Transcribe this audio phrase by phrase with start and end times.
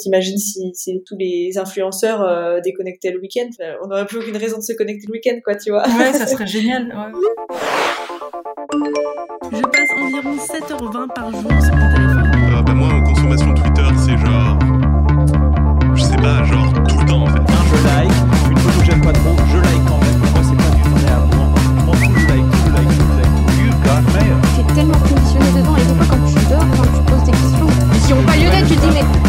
[0.00, 3.50] T'imagines si, si tous les influenceurs euh, déconnectaient le week-end,
[3.82, 5.82] on n'aurait plus aucune raison de se connecter le week-end, quoi, tu vois.
[5.88, 6.86] Ouais, ça serait génial.
[6.86, 7.10] Ouais.
[9.50, 12.32] Je passe environ 7h20 par jour sur mon téléphone.
[12.32, 14.58] Euh, bah moi, en consommation Twitter, c'est genre...
[15.96, 17.40] Je sais pas, genre tout le temps, en fait.
[17.40, 18.12] Un, je like,
[18.52, 20.18] une photo que j'aime pas trop, je like quand même.
[20.30, 21.46] Moi, c'est pas du à moi.
[21.58, 23.34] Je m'en fous, je like, je like, je like.
[23.58, 24.38] You got mail.
[24.54, 27.66] T'es tellement conditionné dedans et des fois quand tu dors, quand tu poses des questions
[28.06, 29.27] qui ont pas lieu d'être, tu te dis mais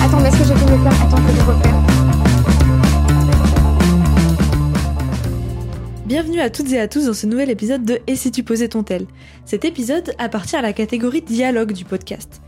[6.06, 8.70] Bienvenue à toutes et à tous dans ce nouvel épisode de Et si tu posais
[8.70, 9.06] ton tel?
[9.46, 12.42] Cet épisode appartient à la catégorie dialogue du podcast.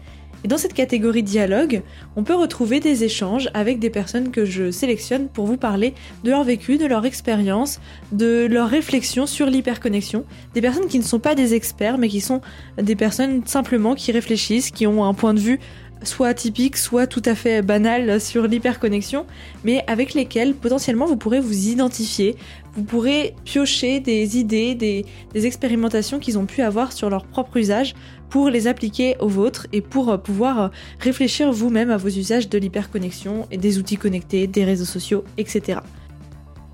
[0.43, 1.83] Et dans cette catégorie dialogue,
[2.15, 6.31] on peut retrouver des échanges avec des personnes que je sélectionne pour vous parler de
[6.31, 7.79] leur vécu, de leur expérience,
[8.11, 10.25] de leur réflexion sur l'hyperconnexion.
[10.55, 12.41] Des personnes qui ne sont pas des experts, mais qui sont
[12.81, 15.59] des personnes simplement qui réfléchissent, qui ont un point de vue
[16.03, 19.25] soit atypique, soit tout à fait banal sur l'hyperconnexion,
[19.63, 22.35] mais avec lesquelles potentiellement vous pourrez vous identifier,
[22.73, 27.57] vous pourrez piocher des idées, des, des expérimentations qu'ils ont pu avoir sur leur propre
[27.57, 27.93] usage
[28.29, 30.67] pour les appliquer au vôtre et pour euh, pouvoir euh,
[30.99, 35.79] réfléchir vous-même à vos usages de l'hyperconnexion et des outils connectés, des réseaux sociaux, etc.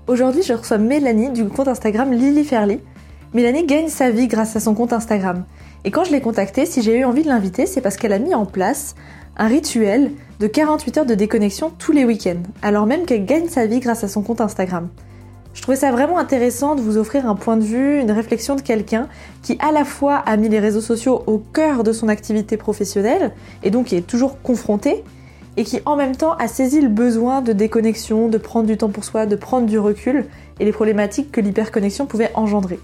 [0.06, 2.78] Aujourd'hui, je reçois Mélanie du compte Instagram Lily Fairly.
[3.34, 5.44] Mélanie gagne sa vie grâce à son compte Instagram.
[5.84, 8.18] Et quand je l'ai contactée, si j'ai eu envie de l'inviter, c'est parce qu'elle a
[8.18, 8.94] mis en place
[9.38, 13.66] un rituel de 48 heures de déconnexion tous les week-ends, alors même qu'elle gagne sa
[13.66, 14.88] vie grâce à son compte Instagram.
[15.54, 18.60] Je trouvais ça vraiment intéressant de vous offrir un point de vue, une réflexion de
[18.60, 19.08] quelqu'un
[19.42, 23.32] qui à la fois a mis les réseaux sociaux au cœur de son activité professionnelle
[23.62, 25.04] et donc qui est toujours confronté
[25.56, 28.90] et qui en même temps a saisi le besoin de déconnexion, de prendre du temps
[28.90, 30.26] pour soi, de prendre du recul
[30.60, 32.78] et les problématiques que l'hyperconnexion pouvait engendrer.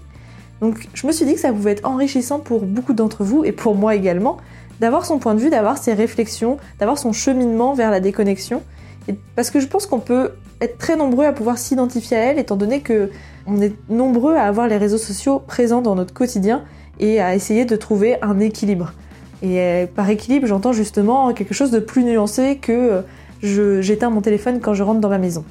[0.61, 3.51] Donc je me suis dit que ça pouvait être enrichissant pour beaucoup d'entre vous et
[3.51, 4.37] pour moi également
[4.79, 8.61] d'avoir son point de vue, d'avoir ses réflexions, d'avoir son cheminement vers la déconnexion.
[9.35, 10.31] Parce que je pense qu'on peut
[10.61, 13.09] être très nombreux à pouvoir s'identifier à elle, étant donné que
[13.45, 16.63] on est nombreux à avoir les réseaux sociaux présents dans notre quotidien
[16.99, 18.93] et à essayer de trouver un équilibre.
[19.41, 23.03] Et euh, par équilibre, j'entends justement quelque chose de plus nuancé que
[23.43, 25.43] euh, j'éteins mon téléphone quand je rentre dans ma maison.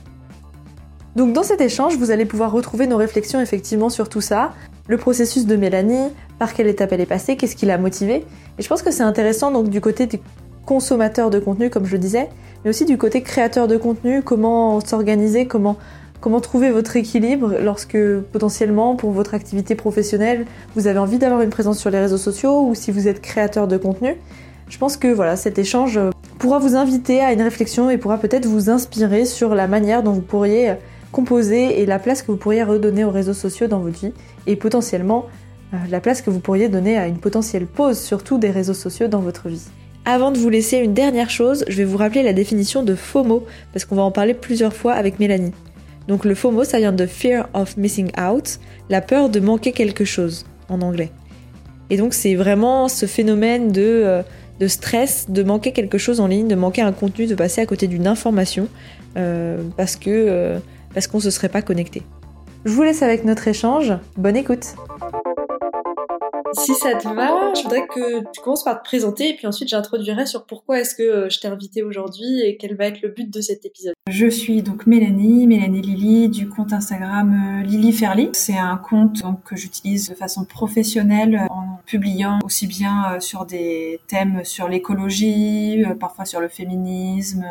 [1.14, 4.52] Donc dans cet échange, vous allez pouvoir retrouver nos réflexions effectivement sur tout ça,
[4.86, 8.24] le processus de Mélanie, par quelle étape elle est passée, qu'est-ce qui l'a motivée.
[8.58, 10.20] Et je pense que c'est intéressant donc du côté des
[10.66, 12.28] consommateurs de contenu, comme je le disais,
[12.64, 15.76] mais aussi du côté créateur de contenu, comment s'organiser, comment,
[16.40, 17.98] trouver votre équilibre lorsque
[18.32, 22.66] potentiellement pour votre activité professionnelle, vous avez envie d'avoir une présence sur les réseaux sociaux
[22.66, 24.16] ou si vous êtes créateur de contenu.
[24.68, 26.00] Je pense que voilà, cet échange
[26.38, 30.12] pourra vous inviter à une réflexion et pourra peut-être vous inspirer sur la manière dont
[30.12, 30.74] vous pourriez
[31.14, 34.12] composer et la place que vous pourriez redonner aux réseaux sociaux dans votre vie
[34.48, 35.26] et potentiellement
[35.72, 39.06] euh, la place que vous pourriez donner à une potentielle pause surtout des réseaux sociaux
[39.06, 39.62] dans votre vie.
[40.04, 43.47] Avant de vous laisser une dernière chose, je vais vous rappeler la définition de FOMO,
[43.72, 45.52] parce qu'on va en parler plusieurs fois avec Mélanie.
[46.08, 48.58] Donc le FOMO, ça vient de Fear of Missing Out,
[48.91, 51.12] la peur de manquer quelque chose en anglais.
[51.91, 54.22] Et donc c'est vraiment ce phénomène de, euh,
[54.58, 57.66] de, stress, de manquer quelque chose en ligne, de manquer un contenu, de passer à
[57.66, 58.66] côté d'une information,
[59.16, 60.58] euh, parce que
[60.94, 62.03] parce qu'on se serait pas connecté.
[62.65, 63.93] Je vous laisse avec notre échange.
[64.16, 64.75] Bonne écoute.
[66.56, 69.69] Si ça te va, je voudrais que tu commences par te présenter et puis ensuite
[69.69, 73.09] j'introduirai sur pourquoi est-ce que euh, je t'ai invité aujourd'hui et quel va être le
[73.09, 73.94] but de cet épisode.
[74.09, 78.31] Je suis donc Mélanie, Mélanie Lily du compte Instagram euh, Lily Fairly.
[78.32, 83.47] C'est un compte donc, que j'utilise de façon professionnelle en publiant aussi bien euh, sur
[83.47, 87.47] des thèmes sur l'écologie, parfois sur le féminisme,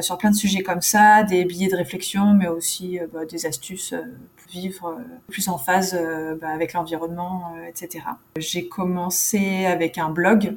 [0.00, 3.94] sur plein de sujets comme ça, des billets de réflexion, mais aussi bah, des astuces
[4.54, 4.98] vivre
[5.28, 5.98] plus en phase
[6.40, 8.04] bah, avec l'environnement, etc.
[8.36, 10.56] J'ai commencé avec un blog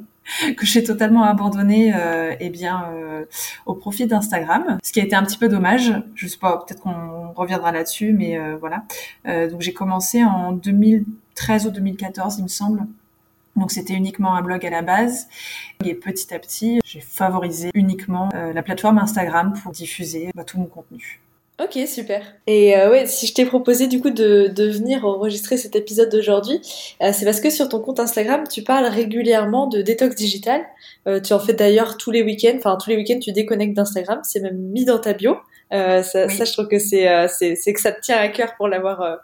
[0.58, 3.26] que j'ai totalement abandonné euh, eh bien euh,
[3.66, 5.94] au profit d'Instagram, ce qui a été un petit peu dommage.
[6.16, 8.84] Je sais pas, peut-être qu'on reviendra là-dessus, mais euh, voilà.
[9.28, 12.86] Euh, donc j'ai commencé en 2013 ou 2014, il me semble.
[13.56, 15.28] Donc c'était uniquement un blog à la base.
[15.84, 20.60] Et petit à petit, j'ai favorisé uniquement euh, la plateforme Instagram pour diffuser bah, tout
[20.60, 21.22] mon contenu.
[21.60, 22.22] Ok, super.
[22.46, 26.12] Et euh, ouais, si je t'ai proposé du coup de, de venir enregistrer cet épisode
[26.12, 26.62] d'aujourd'hui,
[27.02, 30.62] euh, c'est parce que sur ton compte Instagram, tu parles régulièrement de détox digital.
[31.08, 32.58] Euh, tu en fais d'ailleurs tous les week-ends.
[32.58, 34.20] Enfin, tous les week-ends, tu déconnectes d'Instagram.
[34.24, 35.36] C'est même mis dans ta bio.
[35.74, 38.68] Euh, ça, ça, je trouve que c'est c'est que ça te tient à cœur pour
[38.68, 39.18] l'avoir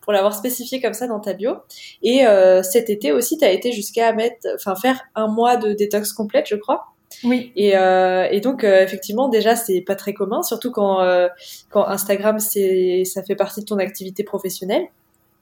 [0.00, 1.56] pour l'avoir spécifié comme ça dans ta bio.
[2.04, 2.22] Et
[2.62, 6.46] cet été aussi, tu as été jusqu'à mettre, enfin faire un mois de détox complète,
[6.48, 6.84] je crois.
[7.24, 7.52] Oui.
[7.56, 11.28] Et, euh, donc euh, effectivement déjà c'est pas très commun, surtout quand euh,
[11.70, 14.86] quand Instagram c'est ça fait partie de ton activité professionnelle.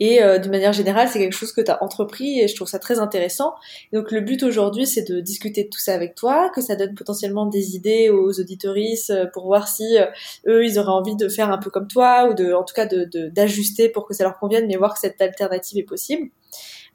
[0.01, 2.79] Et d'une manière générale, c'est quelque chose que tu as entrepris et je trouve ça
[2.79, 3.55] très intéressant.
[3.93, 6.95] donc le but aujourd'hui, c'est de discuter de tout ça avec toi, que ça donne
[6.95, 9.99] potentiellement des idées aux auditoristes euh, pour voir si
[10.47, 12.87] eux, ils auraient envie de faire un peu comme toi ou de, en tout cas,
[12.87, 16.31] de d'ajuster pour que ça leur convienne, mais voir que cette alternative est possible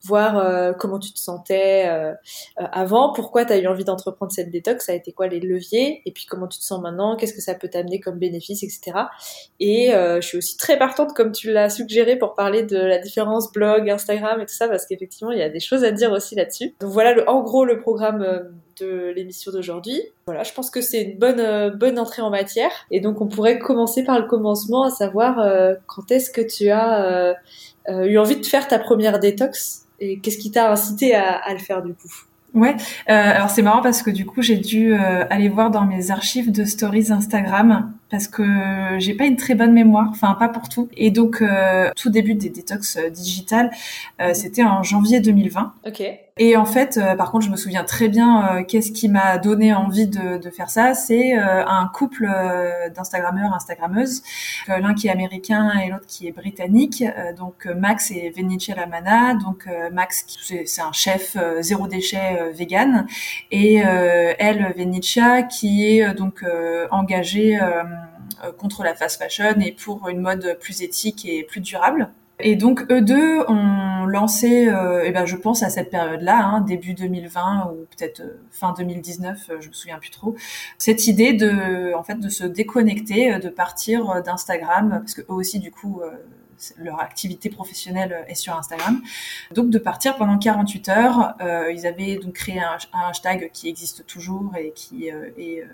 [0.05, 2.11] voir euh, comment tu te sentais euh,
[2.59, 5.39] euh, avant, pourquoi tu as eu envie d'entreprendre cette détox, ça a été quoi les
[5.39, 8.63] leviers, et puis comment tu te sens maintenant, qu'est-ce que ça peut t'amener comme bénéfice,
[8.63, 8.91] etc.
[9.59, 13.51] Et je suis aussi très partante, comme tu l'as suggéré, pour parler de la différence
[13.51, 16.35] blog, Instagram et tout ça, parce qu'effectivement, il y a des choses à dire aussi
[16.35, 16.75] là-dessus.
[16.79, 20.01] Donc voilà, le, en gros, le programme de l'émission d'aujourd'hui.
[20.25, 23.59] Voilà, je pense que c'est une bonne bonne entrée en matière et donc on pourrait
[23.59, 25.35] commencer par le commencement, à savoir
[25.85, 27.35] quand est-ce que tu as
[27.87, 29.83] eu envie de faire ta première détox?
[30.03, 32.09] Et qu'est-ce qui t'a incité à, à, le faire du coup?
[32.53, 32.75] Ouais,
[33.09, 36.11] euh, alors c'est marrant parce que du coup j'ai dû euh, aller voir dans mes
[36.11, 38.43] archives de stories Instagram parce que
[38.99, 40.87] j'ai pas une très bonne mémoire, enfin pas pour tout.
[40.95, 43.71] Et donc euh, tout début des détox euh, digitales,
[44.21, 45.73] euh, c'était en janvier 2020.
[45.87, 46.03] Ok.
[46.37, 50.07] Et en fait, par contre, je me souviens très bien qu'est-ce qui m'a donné envie
[50.07, 50.95] de, de faire ça.
[50.95, 52.27] C'est un couple
[52.95, 54.23] d'Instagrammeurs, Instagrammeuses,
[54.67, 57.03] l'un qui est américain et l'autre qui est britannique.
[57.37, 59.35] donc Max et Venicia Lamana.
[59.35, 60.25] Donc Max,
[60.65, 63.05] c'est un chef zéro déchet vegan,
[63.51, 66.43] et elle, Venicia, qui est donc
[66.89, 67.83] engagée euh,
[68.57, 72.09] contre la fast fashion et pour une mode plus éthique et plus durable.
[72.39, 76.61] Et donc eux deux ont lancé, euh, et ben je pense à cette période-là, hein,
[76.61, 80.35] début 2020 ou peut-être euh, fin 2019, je me souviens plus trop,
[80.77, 85.59] cette idée de, en fait, de se déconnecter, de partir d'Instagram, parce que eux aussi
[85.59, 86.01] du coup
[86.77, 89.01] leur activité professionnelle est sur Instagram.
[89.53, 91.35] Donc de partir pendant 48 heures.
[91.73, 92.77] ils avaient donc créé un,
[93.09, 95.65] hashtag qui existe toujours et qui est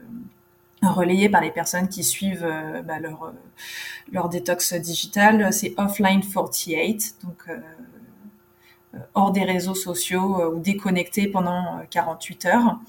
[0.82, 3.32] relayé par les personnes qui suivent euh, bah, leur, euh,
[4.12, 5.52] leur détox digital.
[5.52, 7.58] C'est Offline 48, donc euh,
[9.14, 12.80] hors des réseaux sociaux ou déconnecté pendant 48 heures.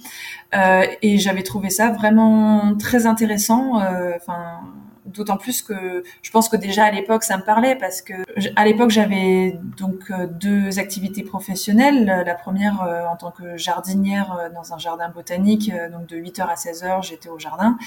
[1.03, 3.75] et j'avais trouvé ça vraiment très intéressant.
[4.17, 4.61] Enfin
[5.06, 8.12] D'autant plus que je pense que déjà à l'époque ça me parlait parce que
[8.55, 12.05] à l'époque j'avais donc euh, deux activités professionnelles.
[12.05, 16.43] La première euh, en tant que jardinière euh, dans un jardin botanique, donc de 8h
[16.43, 17.79] à 16h j'étais au jardin.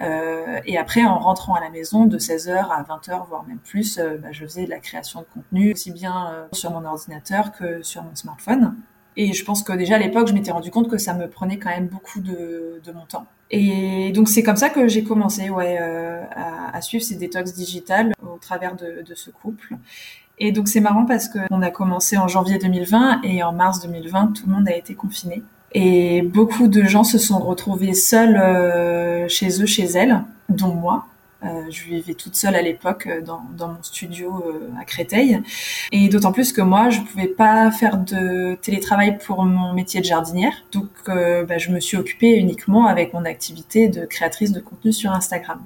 [0.00, 4.28] et après en rentrant à la maison de 16h à 20h voire même plus, bah,
[4.30, 8.14] je faisais de la création de contenu aussi bien sur mon ordinateur que sur mon
[8.14, 8.76] smartphone.
[9.16, 11.58] Et je pense que déjà à l'époque, je m'étais rendu compte que ça me prenait
[11.58, 13.26] quand même beaucoup de, de mon temps.
[13.50, 17.52] Et donc c'est comme ça que j'ai commencé ouais, euh, à, à, suivre ces détox
[17.52, 19.74] digitales au travers de, de ce couple.
[20.38, 24.34] Et donc c'est marrant parce qu'on a commencé en janvier 2020 et en mars 2020,
[24.34, 25.42] tout le monde a été confiné.
[25.72, 31.06] Et beaucoup de gens se sont retrouvés seuls euh, chez eux, chez elles, dont moi.
[31.42, 35.40] Euh, je vivais toute seule à l'époque euh, dans, dans, mon studio euh, à Créteil.
[35.90, 40.04] Et d'autant plus que moi, je pouvais pas faire de télétravail pour mon métier de
[40.04, 40.52] jardinière.
[40.72, 45.12] Donc, bah, je me suis occupée uniquement avec mon activité de créatrice de contenu sur
[45.12, 45.60] Instagram.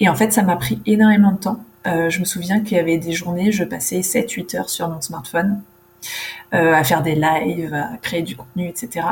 [0.00, 1.60] Et en fait, ça m'a pris énormément de temps.
[1.84, 5.62] je me souviens qu'il y avait des journées, je passais 7-8 heures sur mon smartphone
[6.52, 9.06] à faire des lives, à créer du contenu, etc.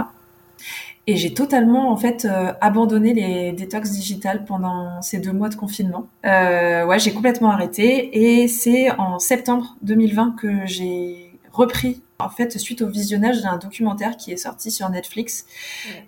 [1.09, 5.55] Et j'ai totalement en fait euh, abandonné les détox digitales pendant ces deux mois de
[5.55, 6.07] confinement.
[6.27, 8.43] Euh, ouais, j'ai complètement arrêté.
[8.43, 14.19] Et c'est en septembre 2020 que j'ai repris en fait suite au visionnage d'un documentaire
[14.19, 15.47] qui est sorti sur Netflix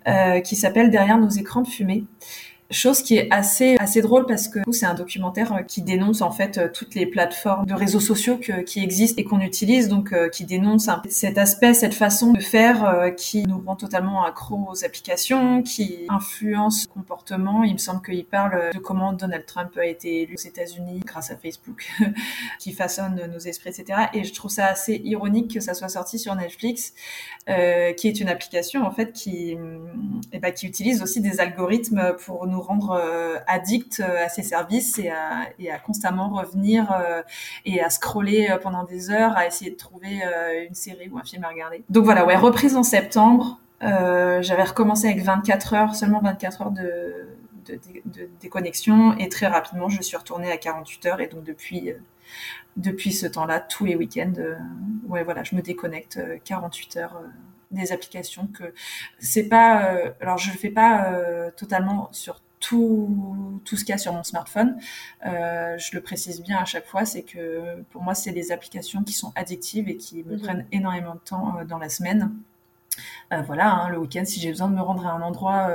[0.07, 2.03] euh, qui s'appelle Derrière nos écrans de fumée
[2.71, 6.31] Chose qui est assez assez drôle parce que c'est un documentaire euh, qui dénonce en
[6.31, 10.29] fait euh, toutes les plateformes de réseaux sociaux qui existent et qu'on utilise, donc euh,
[10.29, 15.61] qui dénonce cet aspect, cette façon de faire qui nous rend totalement accro aux applications,
[15.63, 17.63] qui influence le comportement.
[17.63, 21.31] Il me semble qu'il parle de comment Donald Trump a été élu aux États-Unis grâce
[21.31, 21.89] à Facebook,
[22.59, 24.07] qui façonne nos esprits, etc.
[24.13, 26.93] Et je trouve ça assez ironique que ça soit sorti sur Netflix,
[27.47, 29.57] qui est une application en fait qui,
[30.31, 34.43] eh ben, qui utilise aussi des algorithmes pour nous rendre euh, addicts euh, à ses
[34.43, 37.21] services et à, constamment revenir euh,
[37.65, 40.21] et à scroller pendant des heures, à essayer de trouver
[40.67, 41.83] une série ou un film à regarder.
[41.89, 43.59] Donc voilà, ouais, reprise en septembre.
[43.81, 47.27] J'avais recommencé avec 24 heures, seulement 24 heures de,
[48.41, 51.93] déconnexion et très rapidement je suis retournée à 48 heures et donc depuis
[52.75, 54.33] depuis ce temps-là tous les week-ends
[55.07, 57.21] ouais voilà je me déconnecte 48 heures
[57.69, 58.73] des applications que
[59.19, 61.13] c'est pas alors je le fais pas
[61.55, 64.77] totalement sur tout, tout ce qu'il y a sur mon smartphone.
[65.25, 69.03] Euh, je le précise bien à chaque fois, c'est que pour moi, c'est des applications
[69.03, 70.41] qui sont addictives et qui me mhm.
[70.41, 72.31] prennent énormément de temps euh, dans la semaine.
[73.33, 75.69] Euh, voilà, hein, le week-end, si j'ai besoin de me rendre à un endroit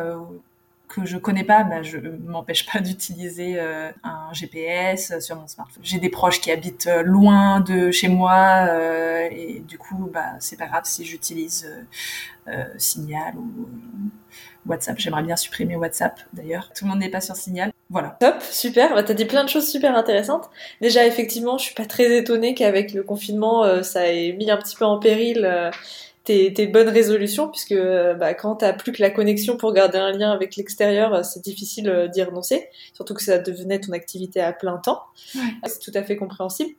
[0.88, 5.82] que je connais pas, bah, je m'empêche pas d'utiliser euh, un GPS sur mon smartphone.
[5.84, 10.56] J'ai des proches qui habitent loin de chez moi euh, et du coup, bah, c'est
[10.56, 11.68] pas grave si j'utilise
[12.76, 13.68] Signal ou
[14.68, 14.98] WhatsApp.
[14.98, 16.70] J'aimerais bien supprimer WhatsApp d'ailleurs.
[16.76, 17.72] Tout le monde n'est pas sur Signal.
[17.90, 18.16] Voilà.
[18.20, 18.94] Top, super.
[18.94, 20.50] Bah, t'as dit plein de choses super intéressantes.
[20.80, 24.76] Déjà, effectivement, je suis pas très étonnée qu'avec le confinement, ça ait mis un petit
[24.76, 25.70] peu en péril
[26.26, 27.74] tes, bonnes résolutions, puisque
[28.18, 31.88] bah, quand t'as plus que la connexion pour garder un lien avec l'extérieur, c'est difficile
[31.88, 35.02] euh, d'y renoncer, surtout que ça devenait ton activité à plein temps.
[35.64, 36.70] C'est tout à fait compréhensible.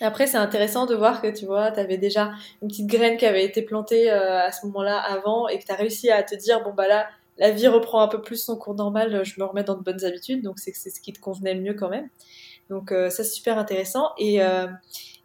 [0.00, 3.26] Après, c'est intéressant de voir que tu vois, tu avais déjà une petite graine qui
[3.26, 6.34] avait été plantée euh, à ce moment-là avant et que tu as réussi à te
[6.34, 7.06] dire bon bah là,
[7.38, 10.04] la vie reprend un peu plus son cours normal, je me remets dans de bonnes
[10.04, 12.08] habitudes, donc c'est c'est ce qui te convenait le mieux quand même.
[12.68, 14.40] Donc euh, ça c'est super intéressant et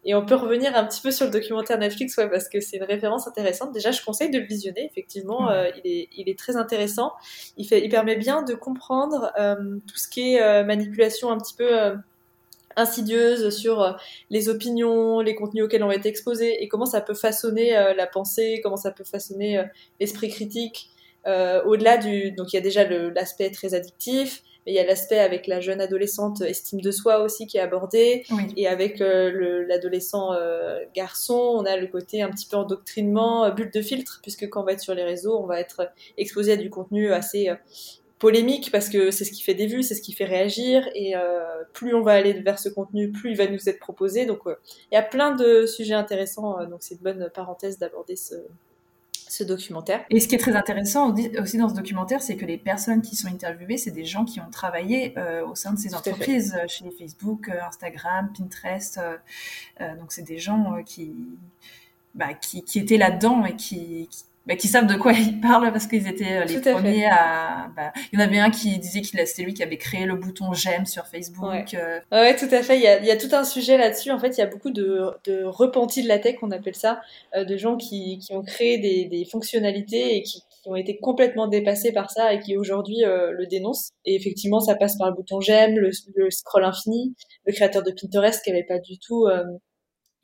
[0.04, 2.76] et on peut revenir un petit peu sur le documentaire Netflix, ouais, parce que c'est
[2.76, 3.72] une référence intéressante.
[3.72, 4.86] Déjà, je conseille de le visionner.
[4.86, 7.12] Effectivement, euh, il, est, il est très intéressant.
[7.56, 9.56] Il, fait, il permet bien de comprendre euh,
[9.86, 11.94] tout ce qui est euh, manipulation un petit peu
[12.78, 13.96] insidieuse sur
[14.30, 18.06] les opinions, les contenus auxquels on va être exposé et comment ça peut façonner la
[18.06, 19.62] pensée, comment ça peut façonner
[20.00, 20.90] l'esprit critique.
[21.26, 25.46] Au-delà du, donc il y a déjà l'aspect très addictif, il y a l'aspect avec
[25.46, 28.24] la jeune adolescente estime de soi aussi qui est abordé.
[28.56, 33.50] Et avec euh, l'adolescent euh, garçon, on a le côté un petit peu endoctrinement, euh,
[33.50, 36.52] bulle de filtre, puisque quand on va être sur les réseaux, on va être exposé
[36.52, 37.50] à du contenu assez
[38.18, 41.14] polémique parce que c'est ce qui fait des vues, c'est ce qui fait réagir et
[41.72, 44.26] plus on va aller vers ce contenu, plus il va nous être proposé.
[44.26, 48.34] Donc il y a plein de sujets intéressants, donc c'est une bonne parenthèse d'aborder ce,
[49.28, 50.04] ce documentaire.
[50.10, 53.14] Et ce qui est très intéressant aussi dans ce documentaire, c'est que les personnes qui
[53.14, 56.66] sont interviewées, c'est des gens qui ont travaillé euh, au sein de ces entreprises, euh,
[56.66, 59.00] chez Facebook, euh, Instagram, Pinterest.
[59.80, 61.14] donc c'est des gens qui,
[62.14, 65.70] bah, qui, qui, étaient là-dedans et qui, qui bah, qui savent de quoi ils parlent
[65.70, 67.68] parce qu'ils étaient euh, les premiers à.
[67.76, 70.14] Bah, il y en avait un qui disait qu'il c'était lui qui avait créé le
[70.14, 71.50] bouton j'aime sur Facebook.
[71.50, 71.64] Ouais.
[71.74, 72.00] Euh.
[72.12, 72.78] ouais, tout à fait.
[72.78, 74.10] Il y a, il y a tout un sujet là-dessus.
[74.10, 77.02] En fait, il y a beaucoup de, de repentis de la tech, on appelle ça,
[77.36, 80.96] euh, de gens qui, qui ont créé des, des fonctionnalités et qui, qui, ont été
[80.96, 83.90] complètement dépassés par ça et qui aujourd'hui le dénoncent.
[84.06, 87.14] Et effectivement, ça passe par le bouton j'aime, le, le, scroll infini,
[87.44, 89.26] le créateur de Pinterest qui avait pas du tout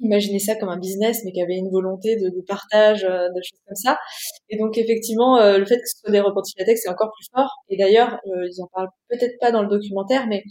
[0.00, 3.42] imaginer ça comme un business, mais qui avait une volonté de, de partage, euh, de
[3.42, 3.98] choses comme ça.
[4.48, 7.26] Et donc effectivement, euh, le fait que ce soit des repentis latex, c'est encore plus
[7.34, 7.50] fort.
[7.68, 10.42] Et d'ailleurs, euh, ils en parlent peut-être pas dans le documentaire, mais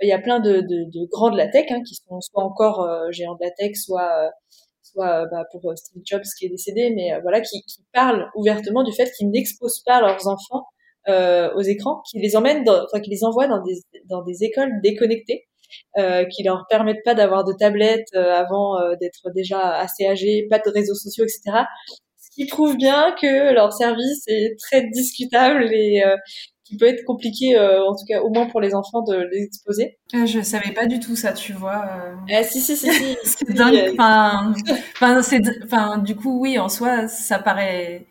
[0.00, 2.44] il y a plein de, de, de grands de la tech hein, qui sont soit
[2.44, 4.30] encore géants de la tech, soit
[4.82, 8.92] soit bah, pour Steve Jobs qui est décédé, mais voilà, qui, qui parlent ouvertement du
[8.92, 10.64] fait qu'ils n'exposent pas leurs enfants
[11.08, 15.47] aux écrans, qu'ils les emmènent, enfin qu'ils les envoient dans des dans des écoles déconnectées
[15.98, 20.46] euh, qui leur permettent pas d'avoir de tablettes euh, avant euh, d'être déjà assez âgés,
[20.50, 21.64] pas de réseaux sociaux, etc.
[22.16, 26.16] Ce qui prouve bien que leur service est très discutable et euh,
[26.64, 29.96] qui peut être compliqué, en tout cas au moins pour les enfants, de les exposer.
[30.12, 31.82] je savais pas du tout ça, tu vois.
[32.30, 33.16] Ah, si, si, si, si.
[33.24, 33.94] c'est dingue.
[33.94, 34.52] Enfin,
[35.00, 38.06] enfin, du coup, oui, en soi, ça paraît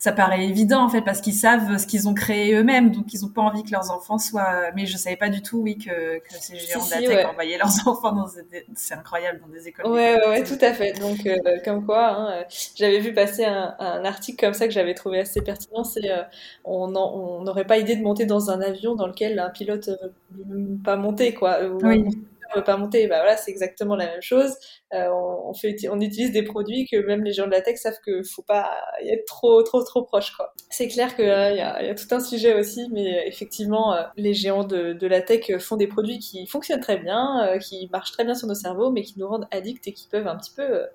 [0.00, 3.22] ça paraît évident en fait parce qu'ils savent ce qu'ils ont créé eux-mêmes, donc ils
[3.22, 4.70] ont pas envie que leurs enfants soient.
[4.74, 7.68] Mais je savais pas du tout, oui, que, que ces géants la tech envoyaient leurs
[7.86, 8.26] enfants dans
[8.74, 9.86] c'est incroyable dans des écoles.
[9.86, 10.98] Ouais, ouais, ouais, tout à fait.
[10.98, 12.44] Donc euh, comme quoi, hein, euh,
[12.76, 15.84] j'avais vu passer un, un, article comme ça que j'avais trouvé assez pertinent.
[15.84, 16.22] C'est euh,
[16.64, 16.88] on
[17.42, 19.90] n'aurait pas idée de monter dans un avion dans lequel un pilote
[20.46, 21.58] ne pas monter quoi.
[21.82, 22.06] Oui
[22.54, 23.06] veut pas monter.
[23.06, 24.54] Bah voilà, c'est exactement la même chose.
[24.92, 27.98] Euh, on, fait, on utilise des produits que même les gens de la tech savent
[28.04, 28.70] que faut pas
[29.02, 30.52] y être trop, trop, trop proche, quoi.
[30.70, 34.02] C'est clair qu'il euh, y, a, y, a, tout un sujet aussi, mais effectivement, euh,
[34.16, 38.12] les géants de, de, la tech font des produits qui fonctionnent très bien, qui marchent
[38.12, 40.52] très bien sur nos cerveaux, mais qui nous rendent addicts et qui peuvent un petit
[40.54, 40.86] peu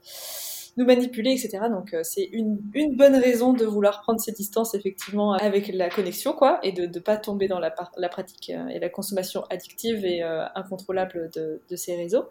[0.77, 1.69] nous manipuler, etc.
[1.69, 5.89] Donc euh, c'est une, une bonne raison de vouloir prendre ces distances effectivement avec la
[5.89, 9.43] connexion, quoi, et de ne pas tomber dans la, la pratique euh, et la consommation
[9.49, 12.25] addictive et euh, incontrôlable de, de, ces réseaux.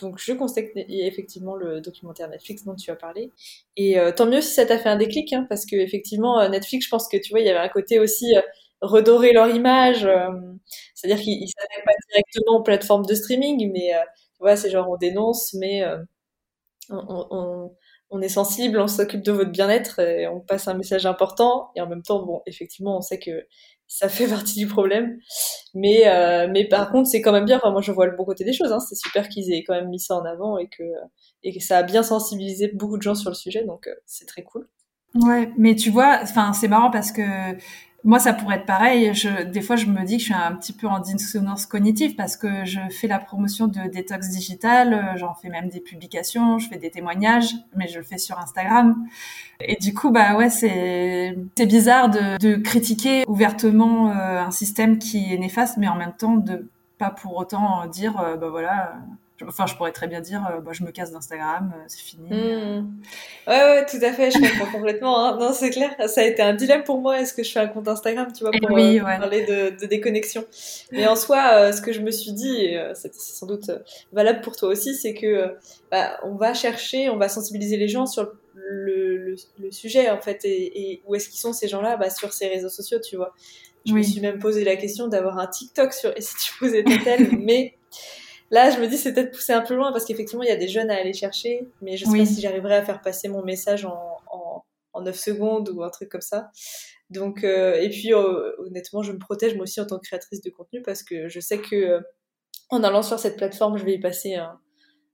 [0.00, 3.30] Donc je constate effectivement le documentaire Netflix dont tu as parlé.
[3.76, 6.90] Et tant mieux si ça t'a fait un déclic, hein, parce que effectivement Netflix, je
[6.90, 8.34] pense que tu vois, il y avait un côté aussi
[8.80, 10.08] redorer leur image,
[10.94, 13.90] c'est-à-dire qu'ils s'attaquent pas directement aux plateformes de streaming, mais
[14.34, 15.82] tu vois, c'est genre on dénonce, mais
[16.90, 17.72] on, on,
[18.14, 21.70] on est sensible, on s'occupe de votre bien-être et on passe un message important.
[21.74, 23.44] Et en même temps, bon, effectivement, on sait que
[23.88, 25.18] ça fait partie du problème.
[25.74, 27.56] Mais, euh, mais par contre, c'est quand même bien.
[27.56, 28.70] Enfin, moi, je vois le bon côté des choses.
[28.70, 28.78] Hein.
[28.78, 30.84] C'est super qu'ils aient quand même mis ça en avant et que,
[31.42, 33.64] et que ça a bien sensibilisé beaucoup de gens sur le sujet.
[33.64, 34.68] Donc, euh, c'est très cool.
[35.16, 37.22] Ouais, mais tu vois, enfin, c'est marrant parce que
[38.04, 39.14] moi, ça pourrait être pareil.
[39.14, 42.14] Je, des fois, je me dis que je suis un petit peu en dissonance cognitive
[42.16, 46.58] parce que je fais la promotion de détox digital, euh, j'en fais même des publications,
[46.58, 49.06] je fais des témoignages, mais je le fais sur Instagram.
[49.60, 51.34] Et du coup, bah ouais, c'est
[51.66, 56.36] bizarre de, de critiquer ouvertement euh, un système qui est néfaste, mais en même temps
[56.36, 56.68] de
[56.98, 58.96] pas pour autant dire, euh, bah voilà,
[59.42, 62.28] Enfin, je pourrais très bien dire, euh, bah, je me casse d'Instagram, euh, c'est fini.
[62.28, 62.86] Hmm.
[63.48, 65.24] Ouais, ouais, tout à fait, je comprends complètement.
[65.24, 65.38] Hein.
[65.38, 67.20] Non, c'est clair, ça a été un dilemme pour moi.
[67.20, 69.86] Est-ce que je fais un compte Instagram, tu vois, pour oui, euh, parler de, de,
[69.86, 70.44] déconnexion
[70.92, 73.70] Mais en soi, ce que je me suis dit, et c'est sans doute
[74.12, 75.56] valable pour toi aussi, c'est que
[75.90, 80.20] bah, on va chercher, on va sensibiliser les gens sur le, le, le sujet, en
[80.20, 81.96] fait, et, et où est-ce qu'ils sont ces gens-là?
[81.96, 83.34] Bah, Sur ces réseaux sociaux, tu vois.
[83.86, 86.84] Je me suis même posé la question d'avoir un TikTok sur et si tu posais
[87.04, 87.74] tel, mais
[88.54, 90.56] Là, je me dis, c'est peut-être pousser un peu loin parce qu'effectivement, il y a
[90.56, 93.42] des jeunes à aller chercher, mais je sais pas si j'arriverai à faire passer mon
[93.42, 96.52] message en, en, en 9 secondes ou un truc comme ça.
[97.10, 100.40] Donc, euh, et puis, euh, honnêtement, je me protège moi aussi en tant que créatrice
[100.40, 102.00] de contenu parce que je sais que euh,
[102.70, 104.60] en allant sur cette plateforme, je vais y passer un,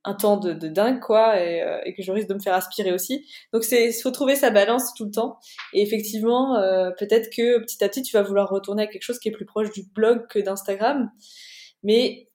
[0.05, 2.55] un temps de, de, dingue, quoi, et, euh, et, que je risque de me faire
[2.55, 3.27] aspirer aussi.
[3.55, 5.39] Donc, c'est faut trouver sa balance tout le temps.
[5.73, 6.57] Et effectivement,
[6.99, 9.47] peut-être que petit à petit, tu vas vouloir retourner à quelque chose qui est plus
[9.47, 11.11] proche du blog que d'Instagram.
[11.83, 12.30] Mais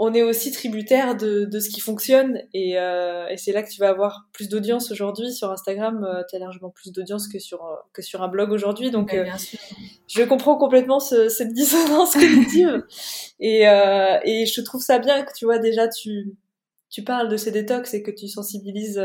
[0.00, 3.68] on est aussi tributaire de, de ce qui fonctionne et, euh, et c'est là que
[3.68, 6.04] tu vas avoir plus d'audience aujourd'hui sur Instagram.
[6.04, 9.12] Euh, tu as largement plus d'audience que sur euh, que sur un blog aujourd'hui, donc
[9.12, 9.26] euh,
[10.06, 12.84] je comprends complètement ce, cette dissonance cognitive.
[13.40, 16.36] Et euh, et je trouve ça bien que tu vois déjà tu
[16.90, 19.00] tu parles de ces détox et que tu sensibilises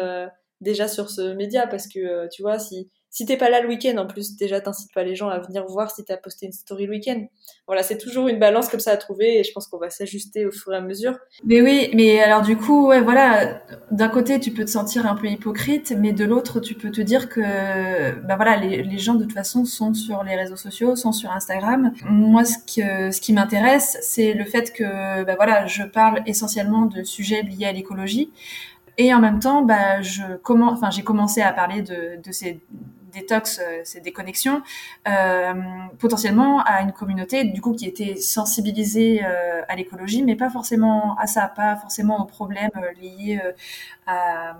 [0.61, 3.95] déjà sur ce média parce que tu vois si si t'es pas là le week-end,
[3.97, 6.87] en plus, déjà, t'incites pas les gens à venir voir si t'as posté une story
[6.87, 7.23] le week-end.
[7.67, 10.47] Voilà, c'est toujours une balance comme ça à trouver et je pense qu'on va s'ajuster
[10.47, 11.19] au fur et à mesure.
[11.45, 15.13] Mais oui, mais alors du coup, ouais, voilà, d'un côté, tu peux te sentir un
[15.13, 19.25] peu hypocrite, mais de l'autre, tu peux te dire que, bah voilà, les, gens de
[19.25, 21.93] toute façon sont sur les réseaux sociaux, sont sur Instagram.
[22.05, 22.57] Moi, ce,
[23.21, 27.73] qui m'intéresse, c'est le fait que, bah voilà, je parle essentiellement de sujets liés à
[27.73, 28.31] l'écologie.
[28.97, 32.59] Et en même temps, bah, je commence, enfin, j'ai commencé à parler de ces
[33.13, 34.61] détox, euh, ces déconnexions,
[35.07, 35.53] euh,
[35.99, 41.15] potentiellement à une communauté du coup qui était sensibilisée euh, à l'écologie, mais pas forcément
[41.17, 43.39] à ça, pas forcément aux problèmes liés
[44.05, 44.57] à,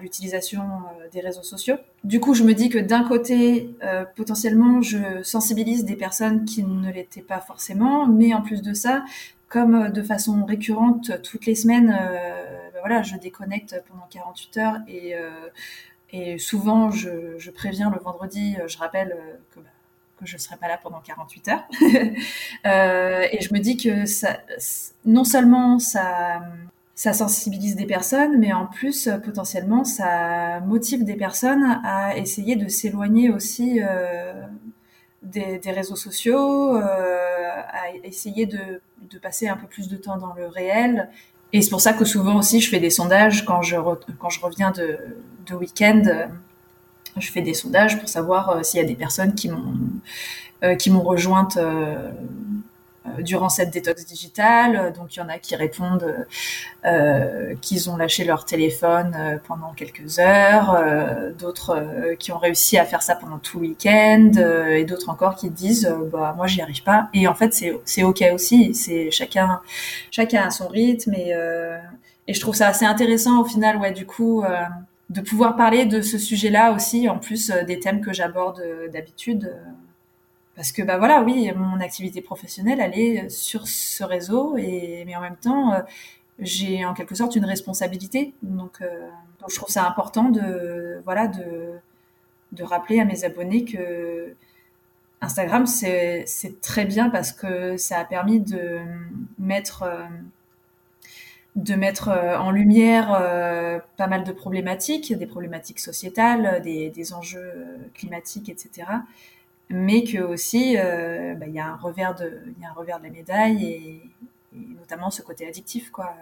[0.00, 0.64] l'utilisation
[1.12, 1.76] des réseaux sociaux.
[2.02, 3.76] Du coup, je me dis que d'un côté,
[4.16, 9.04] potentiellement, je sensibilise des personnes qui ne l'étaient pas forcément, mais en plus de ça,
[9.48, 11.96] comme de façon récurrente toutes les semaines,
[12.72, 15.14] ben voilà, je déconnecte pendant 48 heures et
[16.16, 19.66] et souvent, je, préviens le vendredi, euh, je rappelle euh, que, bah,
[20.20, 21.64] que je ne serai pas là pendant 48 heures.
[22.66, 24.04] euh, et je me dis que
[25.04, 26.40] non seulement ça,
[26.94, 33.30] sensibilise des personnes, mais en plus, potentiellement, ça motive des personnes à essayer de s'éloigner
[33.30, 33.80] aussi
[35.24, 38.80] des, réseaux sociaux, à essayer de,
[39.20, 41.10] passer un peu plus de temps dans le réel
[41.54, 43.76] et c'est pour ça que souvent aussi, je fais des sondages quand je,
[44.18, 44.98] quand je reviens de,
[45.46, 46.02] de week-end.
[46.04, 46.26] Euh,
[47.16, 49.72] je fais des sondages pour savoir euh, s'il y a des personnes qui m'ont
[50.64, 51.56] euh, qui m'ont rejointe
[53.18, 54.92] durant cette détox digitale.
[54.92, 56.26] Donc il y en a qui répondent
[56.84, 60.82] euh, qu'ils ont lâché leur téléphone euh, pendant quelques heures,
[61.38, 64.32] d'autres qui ont réussi à faire ça pendant tout le week-end,
[64.70, 67.08] et d'autres encore qui disent bah moi j'y arrive pas.
[67.14, 68.74] Et en fait c'est c'est ok aussi.
[68.74, 69.60] C'est chacun
[70.10, 71.34] chacun a son rythme et
[72.26, 74.42] et je trouve ça assez intéressant au final ouais du coup
[75.10, 78.62] de pouvoir parler de ce sujet-là aussi en plus des thèmes que j'aborde
[78.92, 79.52] d'habitude
[80.56, 85.16] parce que bah voilà oui mon activité professionnelle elle est sur ce réseau et mais
[85.16, 85.80] en même temps euh,
[86.40, 88.34] j'ai en quelque sorte une responsabilité.
[88.42, 89.08] Donc, euh,
[89.40, 91.72] donc je trouve ça important de voilà de
[92.52, 94.34] de rappeler à mes abonnés que
[95.20, 96.26] Instagram c'est
[96.60, 98.80] très bien parce que ça a permis de
[99.38, 100.04] mettre euh,
[101.56, 103.10] de mettre en lumière
[103.96, 108.86] pas mal de problématiques, des problématiques sociétales, des, des enjeux climatiques, etc
[109.70, 112.72] mais que aussi euh, bah, il y a un revers de il y a un
[112.72, 114.02] revers de la médaille et,
[114.52, 116.14] notamment ce côté addictif quoi.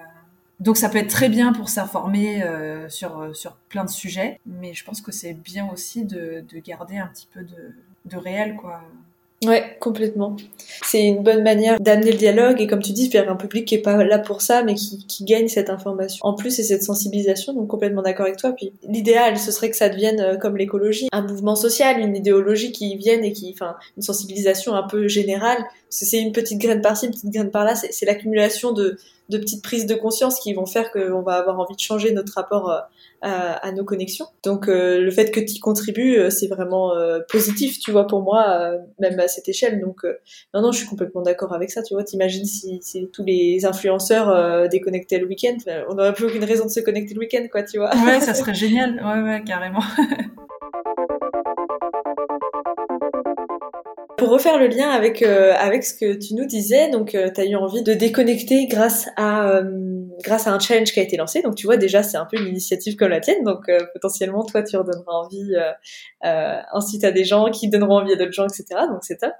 [0.61, 4.75] Donc ça peut être très bien pour s'informer euh, sur sur plein de sujets mais
[4.75, 7.75] je pense que c'est bien aussi de, de garder un petit peu de,
[8.07, 8.83] de réel quoi
[9.45, 10.37] Ouais, complètement.
[10.85, 13.75] C'est une bonne manière d'amener le dialogue et comme tu dis, faire un public qui
[13.75, 16.21] est pas là pour ça, mais qui, qui gagne cette information.
[16.25, 18.53] En plus, c'est cette sensibilisation, donc complètement d'accord avec toi.
[18.53, 22.73] Puis l'idéal, ce serait que ça devienne euh, comme l'écologie, un mouvement social, une idéologie
[22.73, 25.59] qui vienne et qui, enfin, une sensibilisation un peu générale.
[25.89, 27.75] C'est une petite graine par-ci, une petite graine par-là.
[27.75, 28.97] C'est l'accumulation de,
[29.33, 32.35] de petites prises de conscience qui vont faire qu'on va avoir envie de changer notre
[32.35, 32.79] rapport euh,
[33.23, 34.27] à, à nos connexions.
[34.45, 36.93] Donc euh, le fait que tu y contribues, euh, c'est vraiment
[37.29, 39.81] positif, tu vois, pour moi, même à cette échelle.
[39.81, 40.05] Donc
[40.55, 42.05] non, non, je suis complètement d'accord avec ça, tu vois.
[42.05, 45.57] T'imagines si, si tous les influenceurs déconnectaient le week-end,
[45.89, 47.91] on n'aurait plus aucune raison de se connecter le week-end, quoi, tu vois.
[48.05, 49.83] Ouais, ça serait génial, ouais, ouais, carrément.
[54.23, 57.41] pour refaire le lien avec euh, avec ce que tu nous disais, donc euh, tu
[57.41, 59.65] as eu envie de déconnecter grâce à euh,
[60.23, 61.43] grâce à un challenge qui a été lancé.
[61.43, 64.63] Donc tu vois déjà c'est un peu une initiative comme la tienne, donc potentiellement toi
[64.63, 65.55] tu redonneras envie
[66.73, 68.65] ensuite à des gens qui donneront envie à d'autres gens, etc.
[68.89, 69.33] Donc c'est top.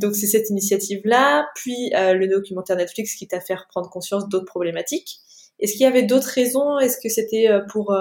[0.00, 4.46] donc c'est cette initiative là, puis le documentaire Netflix qui t'a fait prendre conscience d'autres
[4.46, 5.18] problématiques.
[5.60, 6.78] Est-ce qu'il y avait d'autres raisons?
[6.78, 7.94] Est-ce que c'était pour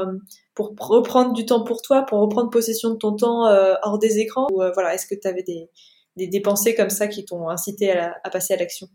[0.56, 4.20] pour reprendre du temps pour toi, pour reprendre possession de ton temps euh, hors des
[4.20, 4.48] écrans?
[4.52, 5.70] Ou euh, voilà, est-ce que tu avais des,
[6.16, 8.88] des, pensées comme ça qui t'ont incité à passer à l'action?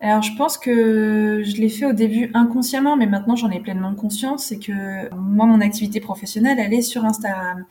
[0.00, 3.94] Alors je pense que je l'ai fait au début inconsciemment, mais maintenant j'en ai pleinement
[3.94, 4.46] conscience.
[4.46, 7.64] C'est que moi, mon activité professionnelle, elle est sur Instagram.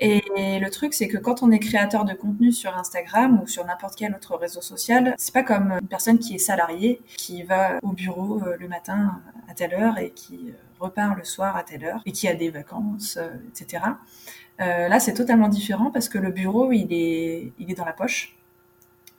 [0.00, 3.66] Et le truc, c'est que quand on est créateur de contenu sur Instagram ou sur
[3.66, 7.78] n'importe quel autre réseau social, c'est pas comme une personne qui est salariée, qui va
[7.82, 11.64] au bureau euh, le matin à telle heure et qui euh, repart le soir à
[11.64, 13.82] telle heure et qui a des vacances, euh, etc.
[14.60, 17.92] Euh, là, c'est totalement différent parce que le bureau, il est, il est dans la
[17.92, 18.37] poche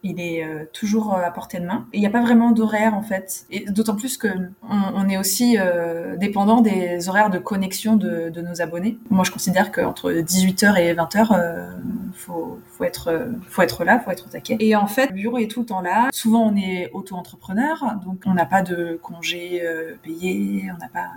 [0.04, 1.86] il est euh, toujours euh, à portée de main.
[1.94, 3.46] Il n'y a pas vraiment d'horaire en fait.
[3.50, 4.28] Et d'autant plus que
[4.70, 8.98] on, est aussi euh, dépendant des horaires de connexion de, de, nos abonnés.
[9.10, 11.72] Moi, je considère qu'entre 18h et 20h, euh,
[12.14, 14.58] faut, faut être, faut être là, faut être au taquet.
[14.60, 16.10] Et en fait, le bureau est tout le temps là.
[16.14, 19.64] Souvent, on est auto-entrepreneur, donc on n'a pas de congés
[20.04, 21.10] payés, on n'a pas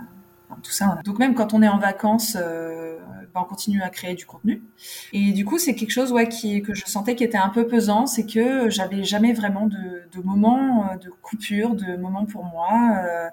[0.61, 0.99] tout ça.
[1.03, 2.97] Donc même quand on est en vacances, euh,
[3.33, 4.63] ben, on continue à créer du contenu.
[5.11, 8.05] Et du coup, c'est quelque chose qui, que je sentais qui était un peu pesant,
[8.05, 12.97] c'est que j'avais jamais vraiment de, de moments euh, de coupure, de moments pour moi.
[13.03, 13.29] Euh,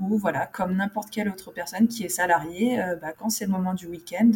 [0.00, 3.52] ou voilà, comme n'importe quelle autre personne qui est salariée, euh, bah, quand c'est le
[3.52, 4.32] moment du week-end,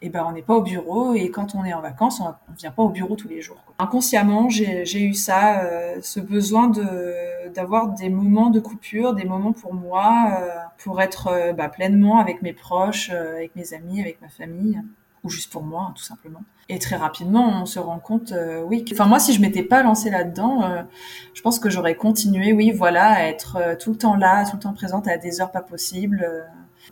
[0.00, 2.56] et ben on n'est pas au bureau et quand on est en vacances, on, ne
[2.56, 3.62] vient pas au bureau tous les jours.
[3.78, 5.62] Inconsciemment, j'ai eu ça,
[6.02, 7.14] ce besoin de
[7.54, 12.52] d'avoir des moments de coupure, des moments pour moi, pour être bah, pleinement avec mes
[12.52, 14.80] proches, avec mes amis, avec ma famille
[15.26, 16.42] ou juste pour moi, tout simplement.
[16.68, 18.84] Et très rapidement, on se rend compte, euh, oui.
[18.92, 20.82] Enfin, moi, si je m'étais pas lancée là-dedans, euh,
[21.34, 24.56] je pense que j'aurais continué, oui, voilà, à être euh, tout le temps là, tout
[24.56, 26.26] le temps présente à des heures pas possibles,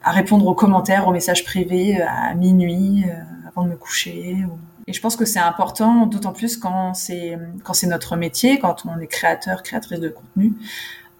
[0.02, 3.04] à répondre aux commentaires, aux messages privés à minuit,
[3.48, 4.44] avant de me coucher.
[4.86, 8.84] Et je pense que c'est important, d'autant plus quand c'est quand c'est notre métier, quand
[8.86, 10.52] on est créateur, créatrice de contenu.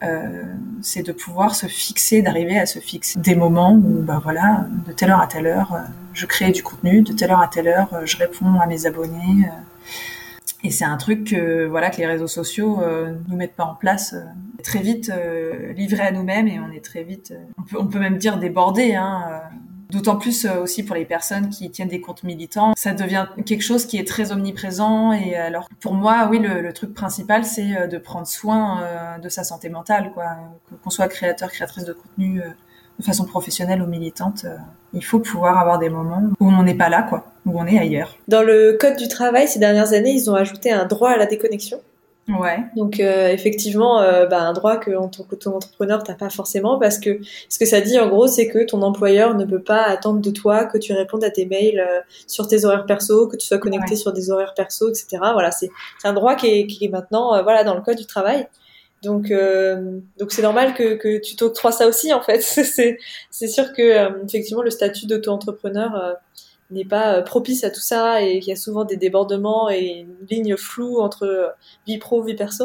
[0.07, 0.45] Euh,
[0.85, 4.93] c'est de pouvoir se fixer, d'arriver à se fixer des moments où, bah voilà, de
[4.93, 5.79] telle heure à telle heure, euh,
[6.13, 8.87] je crée du contenu, de telle heure à telle heure, euh, je réponds à mes
[8.87, 9.49] abonnés.
[10.63, 13.75] Et c'est un truc que, voilà, que les réseaux sociaux euh, nous mettent pas en
[13.75, 14.15] place.
[14.63, 15.13] très vite
[15.75, 18.95] livré à nous-mêmes et on est très vite, on peut, on peut même dire débordé.
[18.95, 19.43] Hein,
[19.95, 23.63] D'autant plus euh, aussi pour les personnes qui tiennent des comptes militants, ça devient quelque
[23.63, 25.13] chose qui est très omniprésent.
[25.13, 29.29] Et alors pour moi, oui, le, truc principal, c'est euh, de prendre soin euh, de
[29.29, 30.37] sa santé mentale, quoi.
[30.83, 32.43] Qu'on soit créateur, créatrice de contenu
[32.99, 34.47] de façon professionnelle ou militante,
[34.93, 37.79] il faut pouvoir avoir des moments où on n'est pas là, quoi, où on est
[37.79, 38.17] ailleurs.
[38.27, 41.27] Dans le code du travail, ces dernières années, ils ont ajouté un droit à la
[41.27, 41.81] déconnexion?
[42.27, 42.59] Ouais.
[42.75, 46.99] Donc euh, effectivement, euh, bah, un droit que en tant qu'auto-entrepreneur t'as pas forcément parce
[46.99, 47.19] que
[47.51, 50.31] ce que ça dit en gros, c'est que ton employeur ne peut pas attendre de
[50.31, 53.59] toi que tu répondes à tes mails euh, sur tes horaires perso, que tu sois
[53.59, 55.19] connecté sur des horaires perso, etc.
[55.35, 55.69] Voilà, c'est
[56.03, 58.49] un droit qui est, qui est maintenant voilà dans le code du travail.
[59.03, 59.31] Donc
[60.19, 62.41] donc c'est normal que, que tu t'octroies ça aussi en fait.
[62.43, 62.99] c'est
[63.31, 66.17] c'est sûr que effectivement le statut d'auto-entrepreneur
[66.71, 70.01] n'est pas euh, propice à tout ça et qu'il y a souvent des débordements et
[70.01, 71.49] une ligne floue entre euh,
[71.87, 72.65] vie pro, vie perso.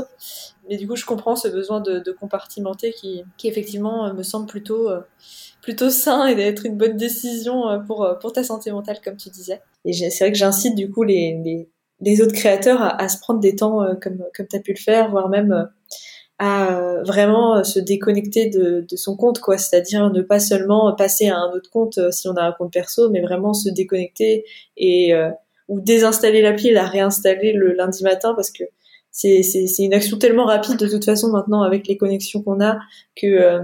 [0.69, 4.23] Mais du coup, je comprends ce besoin de, de compartimenter qui, qui effectivement euh, me
[4.23, 4.89] semble plutôt,
[5.61, 9.61] plutôt sain et d'être une bonne décision pour, pour ta santé mentale, comme tu disais.
[9.85, 11.69] Et c'est vrai que j'incite du coup les, les,
[12.01, 14.79] les autres créateurs à, à, se prendre des temps comme, comme tu as pu le
[14.79, 15.69] faire, voire même
[16.39, 19.57] à euh, vraiment euh, se déconnecter de, de son compte, quoi.
[19.57, 22.71] C'est-à-dire ne pas seulement passer à un autre compte euh, si on a un compte
[22.71, 24.45] perso, mais vraiment se déconnecter
[24.77, 25.13] et
[25.67, 28.63] ou désinstaller l'appli et la réinstaller le lundi matin parce que
[29.11, 29.43] c'est
[29.79, 32.79] une action tellement rapide de toute façon maintenant avec les connexions qu'on a
[33.15, 33.61] que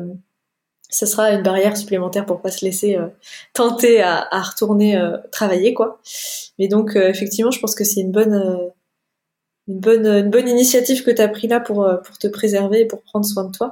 [0.89, 2.97] ça sera une barrière supplémentaire pour pas se laisser
[3.53, 5.99] tenter à, à retourner travailler quoi.
[6.59, 8.71] Mais donc effectivement, je pense que c'est une bonne
[9.67, 12.81] une bonne, une bonne initiative que tu as pris là pour, euh, pour te préserver
[12.81, 13.71] et pour prendre soin de toi.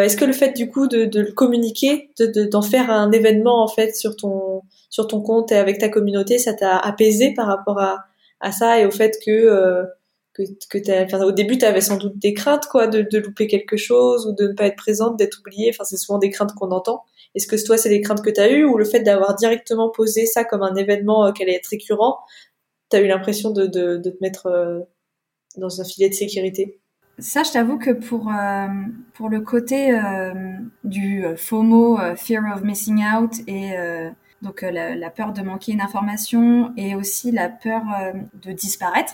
[0.00, 3.12] Est-ce que le fait du coup de, de le communiquer, d'en de, d'en faire un
[3.12, 7.34] événement en fait sur ton, sur ton compte et avec ta communauté, ça t'a apaisé
[7.34, 8.04] par rapport à,
[8.40, 9.84] à ça et au fait que, euh,
[10.32, 13.46] que, que enfin, au début, tu avais sans doute des craintes, quoi, de, de louper
[13.46, 15.70] quelque chose ou de ne pas être présente, d'être oubliée.
[15.74, 17.04] Enfin, c'est souvent des craintes qu'on entend.
[17.34, 19.90] Est-ce que toi, c'est des craintes que tu as eues ou le fait d'avoir directement
[19.90, 22.18] posé ça comme un événement euh, qui allait être récurrent,
[22.90, 24.80] tu as eu l'impression de, te mettre euh,
[25.56, 26.80] dans un filet de sécurité?
[27.18, 28.66] Ça, je t'avoue que pour, euh,
[29.14, 30.32] pour le côté euh,
[30.84, 33.74] du FOMO, Fear of Missing Out, et
[34.40, 37.82] donc la, peur de manquer une information et aussi la peur
[38.42, 39.12] de disparaître,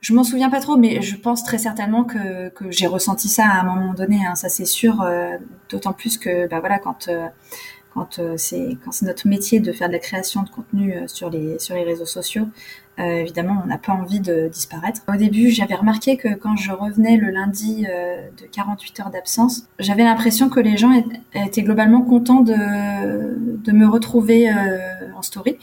[0.00, 3.46] je m'en souviens pas trop, mais je pense très certainement que, que j'ai ressenti ça
[3.46, 4.24] à un moment donné.
[4.26, 5.02] Hein, ça c'est sûr.
[5.02, 5.36] Euh,
[5.68, 7.28] D'autant plus que, bah voilà, quand euh,
[7.94, 11.30] quand euh, c'est quand c'est notre métier de faire de la création de contenu sur
[11.30, 12.48] les sur les réseaux sociaux,
[12.98, 15.02] euh, évidemment, on n'a pas envie de disparaître.
[15.08, 20.02] Au début, j'avais remarqué que quand je revenais le lundi de 48 heures d'absence, j'avais
[20.02, 20.90] l'impression que les gens
[21.34, 24.50] étaient globalement contents de de me retrouver
[25.16, 25.56] en story.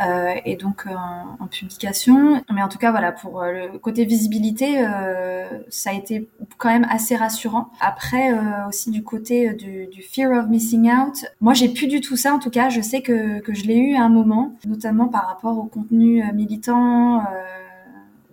[0.00, 2.42] Euh, et donc en, en, publication.
[2.52, 6.70] Mais en tout cas, voilà, pour euh, le côté visibilité, euh, ça a été quand
[6.70, 7.70] même assez rassurant.
[7.80, 12.00] Après, euh, aussi du côté du, du, fear of missing out, moi j'ai plus du
[12.00, 12.32] tout ça.
[12.32, 15.26] En tout cas, je sais que, que je l'ai eu à un moment, notamment par
[15.26, 17.22] rapport au contenu militant,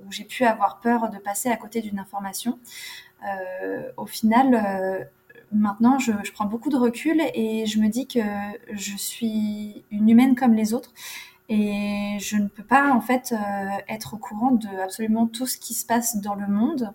[0.06, 2.60] où j'ai pu avoir peur de passer à côté d'une information.
[3.97, 5.10] au final,
[5.51, 8.19] maintenant, je, je, prends beaucoup de recul et je me dis que
[8.71, 10.93] je suis une humaine comme les autres
[11.49, 15.57] et je ne peux pas en fait euh, être au courant de absolument tout ce
[15.57, 16.93] qui se passe dans le monde.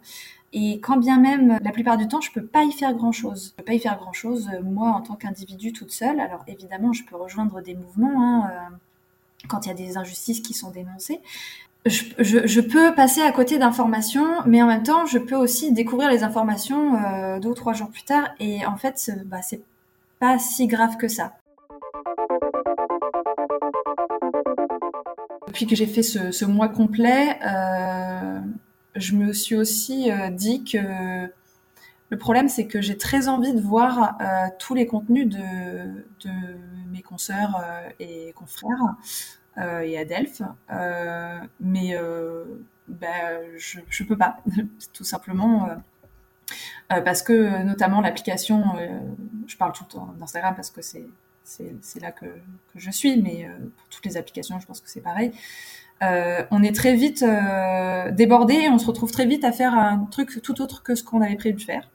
[0.54, 3.50] Et quand bien même, la plupart du temps, je peux pas y faire grand chose.
[3.50, 6.20] Je peux pas y faire grand chose, euh, moi, en tant qu'individu toute seule.
[6.20, 8.76] Alors évidemment, je peux rejoindre des mouvements hein, euh,
[9.48, 11.20] quand il y a des injustices qui sont dénoncées.
[11.86, 15.72] Je, je, je peux passer à côté d'informations, mais en même temps, je peux aussi
[15.72, 18.28] découvrir les informations euh, deux ou trois jours plus tard.
[18.38, 19.62] Et en fait, bah, c'est
[20.20, 21.32] pas si grave que ça.
[25.66, 28.40] Que j'ai fait ce, mois complet, euh,
[28.96, 30.78] je me suis aussi euh, dit que
[32.08, 36.28] le problème, c'est que j'ai très envie de voir euh, tous les contenus de,
[36.90, 37.62] mes consoeurs
[38.00, 38.96] et confrères
[39.56, 40.42] et Adelph,
[41.60, 41.96] mais
[42.88, 44.38] ben, je, je peux pas,
[44.92, 45.68] tout simplement.
[46.88, 48.64] parce que notamment l'application,
[49.46, 51.06] je parle tout le temps d'Instagram parce que c'est
[51.44, 52.26] c'est là que,
[52.74, 55.32] je suis, mais euh, pour toutes les applications, je pense que c'est pareil.
[56.02, 59.74] Euh, on est très vite euh, débordé et on se retrouve très vite à faire
[59.74, 61.88] un truc tout autre que ce qu'on avait prévu de faire.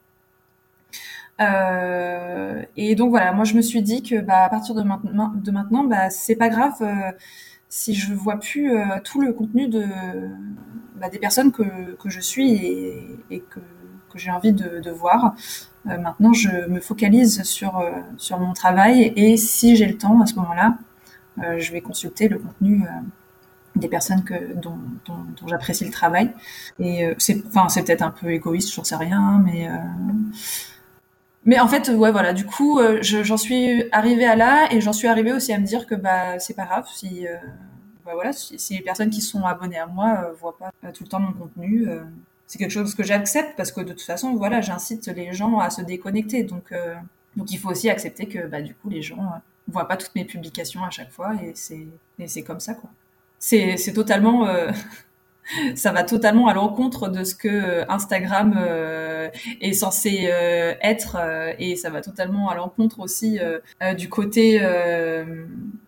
[2.76, 6.10] Et donc voilà, moi je me suis dit que bah, à partir de maintenant, bah,
[6.10, 6.76] c'est pas grave
[7.70, 8.72] si je vois plus
[9.04, 9.70] tout le contenu
[10.96, 11.64] bah, des personnes que,
[12.06, 12.54] je suis
[13.30, 13.60] et que,
[14.12, 15.36] que j'ai envie de, voir.
[15.88, 20.22] Euh, maintenant, je me focalise sur, euh, sur mon travail et si j'ai le temps
[20.22, 20.78] à ce moment-là,
[21.44, 22.84] euh, je vais consulter le contenu
[23.76, 26.32] des personnes que, dont, dont, j'apprécie le travail.
[26.80, 29.70] Et c'est enfin, peut-être un peu égoïste, j'en sais rien, mais...
[31.46, 32.34] Mais en fait, ouais, voilà.
[32.34, 35.86] Du coup, j'en suis arrivée à là, et j'en suis arrivée aussi à me dire
[35.86, 37.26] que bah c'est pas grave si,
[38.08, 41.10] bah voilà, si, les personnes qui sont abonnées à moi euh, voient pas tout le
[41.10, 41.90] temps mon contenu,
[42.48, 45.70] c'est quelque chose que j'accepte parce que de toute façon, voilà, j'incite les gens à
[45.70, 46.44] se déconnecter.
[46.44, 46.96] Donc, euh,
[47.36, 50.16] donc il faut aussi accepter que bah, du coup, les gens euh, voient pas toutes
[50.16, 52.90] mes publications à chaque fois et c'est, comme ça, quoi.
[53.40, 54.72] C'est, totalement, euh,
[55.76, 59.30] ça va totalement à l'encontre de ce que Instagram euh,
[59.62, 61.18] est censé euh, être
[61.60, 63.40] et ça va totalement à l'encontre aussi
[63.98, 64.62] du côté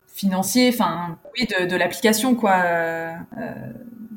[0.08, 2.64] financier, enfin, oui, de, de l'application, quoi.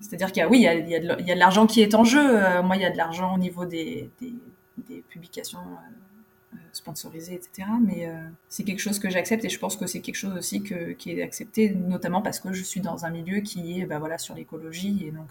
[0.02, 1.94] C'est-à-dire qu'il y a, oui, il y a, il y a de, l'argent qui est
[1.94, 2.20] en jeu.
[2.20, 7.68] Euh, moi, il y a de l'argent au niveau des, des, publications euh, sponsorisées, etc.
[7.80, 10.62] Mais euh, c'est quelque chose que j'accepte et je pense que c'est quelque chose aussi
[10.62, 14.00] que, qui est accepté, notamment parce que je suis dans un milieu qui est, bah,
[14.00, 15.28] voilà, sur l'écologie et donc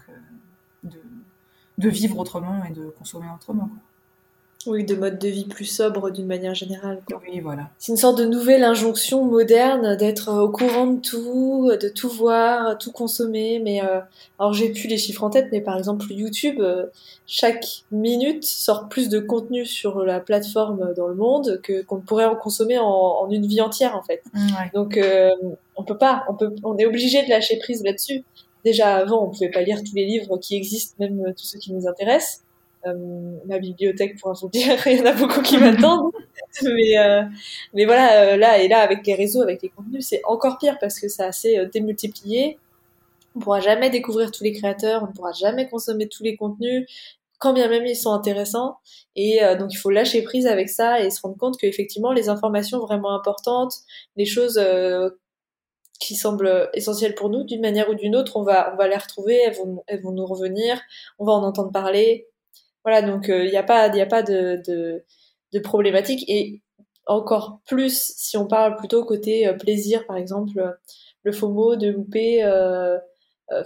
[0.84, 1.00] de,
[1.78, 3.66] de vivre autrement et de consommer autrement.
[3.68, 3.78] Quoi.
[4.66, 7.02] Oui, de mode de vie plus sobre d'une manière générale.
[7.06, 7.20] Quoi.
[7.26, 7.70] Oui, voilà.
[7.78, 12.78] C'est une sorte de nouvelle injonction moderne d'être au courant de tout, de tout voir,
[12.78, 13.60] tout consommer.
[13.60, 14.00] Mais euh,
[14.38, 16.86] alors j'ai plus les chiffres en tête, mais par exemple YouTube, euh,
[17.26, 22.26] chaque minute sort plus de contenu sur la plateforme dans le monde que qu'on pourrait
[22.26, 24.22] en consommer en, en, une vie entière en fait.
[24.34, 24.70] Ouais.
[24.74, 25.30] Donc euh,
[25.76, 28.24] on peut pas, on peut, on est obligé de lâcher prise là-dessus.
[28.64, 31.72] Déjà avant, on pouvait pas lire tous les livres qui existent, même tous ceux qui
[31.72, 32.42] nous intéressent
[32.86, 36.12] euh, ma bibliothèque pour vous dire il y en a beaucoup qui m'attendent.
[36.62, 37.22] Mais euh,
[37.74, 40.78] mais voilà euh, là et là avec les réseaux avec les contenus c'est encore pire
[40.80, 42.58] parce que s'est euh, démultiplié.
[43.34, 46.86] On pourra jamais découvrir tous les créateurs on ne pourra jamais consommer tous les contenus
[47.38, 48.76] quand bien même ils sont intéressants.
[49.16, 52.28] Et donc il faut lâcher prise avec ça et se rendre compte que effectivement les
[52.28, 53.74] informations vraiment importantes
[54.16, 54.60] les choses
[55.98, 58.96] qui semblent essentielles pour nous, d'une manière ou d'une autre, on va, on va les
[58.96, 60.80] retrouver, elles vont, elles vont nous revenir,
[61.18, 62.26] on va en entendre parler.
[62.84, 64.60] Voilà, donc il n'y a pas, il a pas de,
[65.52, 66.24] de, problématique.
[66.28, 66.62] Et
[67.06, 70.78] encore plus si on parle plutôt côté euh, plaisir, par exemple,
[71.24, 72.98] le FOMO de louper euh,
[73.52, 73.62] euh,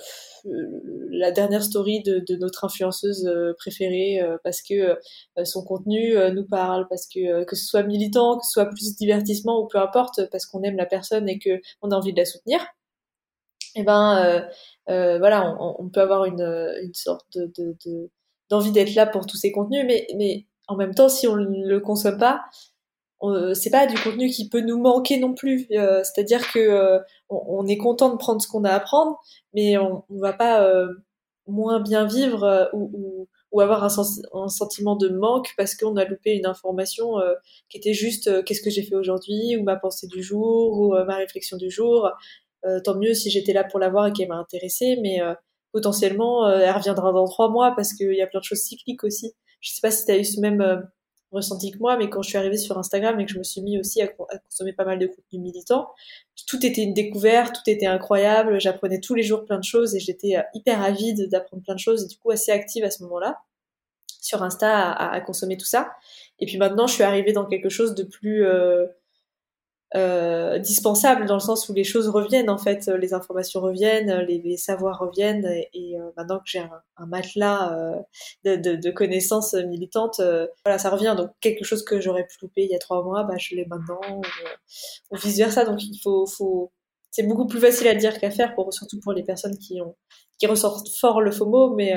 [1.10, 4.98] la dernière story de, notre influenceuse préférée parce que
[5.44, 9.60] son contenu nous parle, parce que que ce soit militant, que ce soit plus divertissement
[9.60, 12.24] ou peu importe, parce qu'on aime la personne et que on a envie de la
[12.24, 12.60] soutenir.
[13.74, 14.48] Et eh ben
[14.86, 16.42] voilà, on, peut avoir une,
[16.82, 18.10] une sorte de
[18.50, 21.66] d'envie d'être là pour tous ces contenus, mais, mais en même temps, si on ne
[21.66, 22.44] le consomme pas,
[23.54, 25.66] c'est pas du contenu qui peut nous manquer non plus.
[25.72, 29.18] Euh, C'est-à-dire que euh, on, est content de prendre ce qu'on a à prendre,
[29.54, 30.88] mais on, on va pas euh,
[31.46, 36.04] moins bien vivre euh, ou, ou, ou, avoir un, sentiment de manque parce qu'on a
[36.04, 37.14] loupé une information
[37.70, 41.16] qui était juste qu'est-ce que j'ai fait aujourd'hui ou ma pensée du jour ou ma
[41.16, 42.10] réflexion du jour.
[42.84, 45.20] tant mieux si j'étais là pour la voir et qu'elle m'a intéressée, mais
[45.76, 49.34] potentiellement elle reviendra dans trois mois parce qu'il y a plein de choses cycliques aussi.
[49.60, 50.88] Je sais pas si tu as eu ce même
[51.32, 53.60] ressenti que moi, mais quand je suis arrivée sur Instagram et que je me suis
[53.60, 55.88] mis aussi à, consommer pas mal de contenu militant,
[56.46, 60.00] tout était une découverte, tout était incroyable, j'apprenais tous les jours plein de choses et
[60.00, 63.02] j'étais euh, hyper avide d'apprendre plein de choses et du coup assez active à ce
[63.04, 63.38] moment-là
[64.20, 65.92] sur Insta à, consommer tout ça.
[66.40, 68.86] Et puis maintenant, je suis arrivée dans quelque chose de plus euh,
[69.96, 74.56] euh, dispensable dans le sens où les choses reviennent en fait, les informations reviennent, les,
[74.58, 80.20] savoirs reviennent et, euh, maintenant que j'ai un, matelas euh, de, connaissances militantes,
[80.64, 81.14] voilà ça revient.
[81.16, 83.64] Donc quelque chose que j'aurais pu louper il y a trois mois, bah je l'ai
[83.64, 84.00] maintenant
[85.10, 86.72] ou, vice versa donc il faut,
[87.10, 89.96] c'est beaucoup plus facile à dire qu'à faire pour surtout pour les personnes qui ont
[90.44, 91.94] ressortent fort le FOMO mais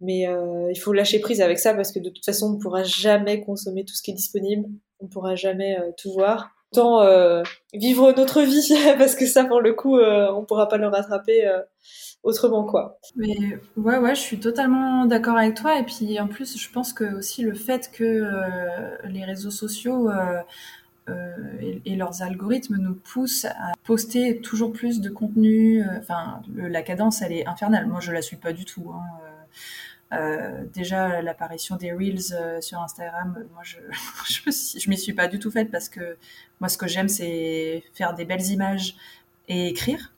[0.00, 0.26] mais
[0.72, 3.40] il faut lâcher prise avec ça parce que de toute façon on ne pourra jamais
[3.44, 4.66] consommer tout ce qui est disponible,
[4.98, 9.72] on ne pourra jamais tout voir euh, vivre notre vie parce que ça pour le
[9.72, 11.60] coup euh, on pourra pas le rattraper euh,
[12.22, 12.98] autrement quoi.
[13.16, 16.92] Mais ouais ouais je suis totalement d'accord avec toi et puis en plus je pense
[16.92, 18.26] que aussi le fait que
[19.06, 20.10] les réseaux sociaux
[21.60, 27.20] et, et, leurs algorithmes nous poussent à poster toujours plus de contenu enfin la cadence
[27.20, 29.02] elle est infernale moi je la suis pas du tout hein,
[30.16, 33.78] euh, déjà l'apparition des reels euh, sur Instagram, moi je
[34.28, 36.16] je, je m'y suis pas du tout faite parce que
[36.60, 38.96] moi ce que j'aime c'est faire des belles images
[39.48, 40.12] et écrire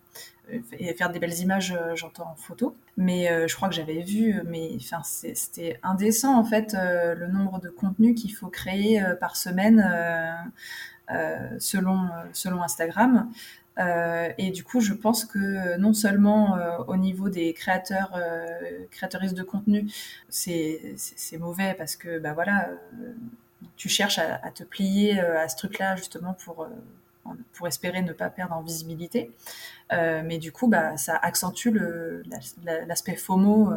[0.79, 2.77] et faire des belles images, euh, j'entends en photo.
[2.97, 4.79] Mais euh, je crois que j'avais vu, mais
[5.13, 9.85] c'était indécent en fait le nombre de contenus qu'il faut créer par semaine
[11.59, 13.29] selon selon Instagram.
[13.79, 18.47] Euh, et du coup, je pense que non seulement euh, au niveau des créateurs, euh,
[19.35, 19.91] de contenu,
[20.29, 20.97] c'est
[21.39, 23.13] mauvais parce que bah voilà, euh,
[23.77, 26.67] tu cherches à, te plier à ce truc-là justement pour
[27.53, 29.33] pour espérer ne pas perdre en visibilité.
[29.91, 31.69] mais du coup, bah, ça accentue
[32.87, 33.73] l'aspect la, FOMO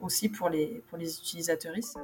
[0.00, 1.98] aussi pour les pour les utilisateuristes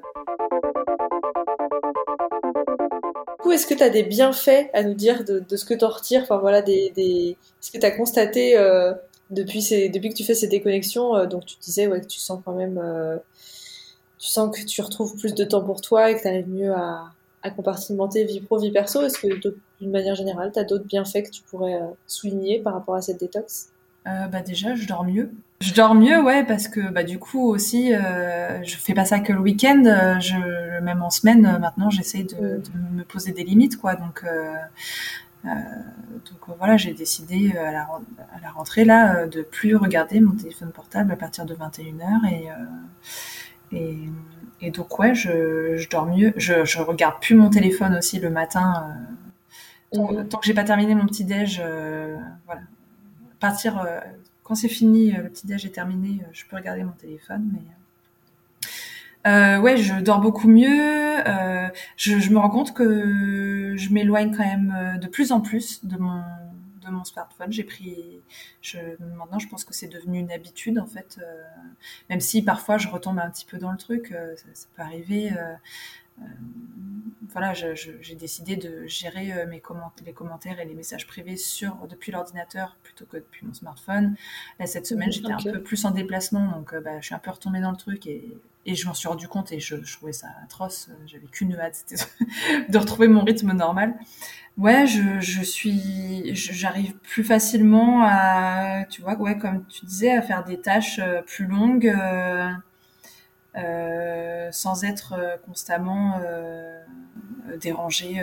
[3.52, 6.22] est-ce que tu as des bienfaits à nous dire de, ce que tu en retires?
[6.22, 8.92] Enfin voilà, ce que tu as constaté euh,
[9.30, 12.54] depuis, que tu fais ces déconnexions euh, Donc tu disais ouais, que tu sens quand
[12.54, 13.16] même, euh,
[14.18, 16.72] tu sens que tu retrouves plus de temps pour toi et que tu arrives mieux
[16.72, 17.10] à,
[17.56, 19.02] compartimenter vie pro, vie perso.
[19.02, 19.40] Est-ce que
[19.80, 23.18] d'une manière générale, tu as d'autres bienfaits que tu pourrais souligner par rapport à cette
[23.18, 23.68] détox?
[24.04, 25.30] Bah déjà, je dors mieux.
[25.60, 29.32] Je dors mieux, ouais, parce que bah du coup aussi, je fais pas ça que
[29.32, 30.18] le week-end.
[30.80, 32.62] Même en semaine euh, maintenant, j'essaie de, mm.
[32.62, 33.94] de, me poser des limites, quoi.
[33.94, 34.54] Donc euh,
[35.44, 37.88] euh, donc voilà, j'ai décidé à la,
[38.34, 42.48] à la rentrée là de plus regarder mon téléphone portable à partir de 21h et
[43.72, 43.96] et,
[44.60, 46.32] et donc ouais, je, je dors mieux.
[46.36, 48.96] Je, je regarde plus mon téléphone aussi le matin.
[49.92, 50.28] Tant, mm.
[50.28, 51.62] tant, que j'ai pas terminé mon petit déj,
[52.46, 52.62] voilà,
[53.40, 53.98] partir euh,
[54.44, 57.62] quand c'est fini, le petit déj est terminé, je peux regarder mon téléphone, mais
[59.26, 61.26] euh, ouais, je dors beaucoup mieux.
[61.26, 65.84] Euh, je, je, me rends compte que je m'éloigne quand même de plus en plus
[65.84, 66.22] de mon
[66.80, 67.52] de mon smartphone.
[67.52, 68.22] J'ai pris,
[68.62, 68.78] je,
[69.18, 71.18] maintenant, je pense que c'est devenu une habitude en fait.
[71.20, 71.42] Euh,
[72.08, 75.30] même si parfois je retombe un petit peu dans le truc, ça, ça, peut arriver.
[76.20, 76.24] Euh,
[77.32, 81.76] voilà, j'ai décidé de gérer euh, mes commentaires, les commentaires et les messages privés sur
[81.88, 84.16] depuis l'ordinateur plutôt que depuis mon smartphone.
[84.58, 85.48] Là, cette semaine, j'étais okay.
[85.48, 87.76] un peu plus en déplacement, donc euh, bah, je suis un peu retombée dans le
[87.76, 90.90] truc et, et je m'en suis rendu compte et je, je trouvais ça atroce.
[91.06, 91.84] J'avais qu'une hâte,
[92.68, 93.94] de retrouver mon rythme normal.
[94.56, 100.22] Ouais, je, je suis, j'arrive plus facilement à, tu vois, ouais, comme tu disais, à
[100.22, 101.86] faire des tâches plus longues.
[101.86, 102.50] Euh,
[103.54, 106.80] sans être euh, constamment euh,
[107.60, 108.22] dérangée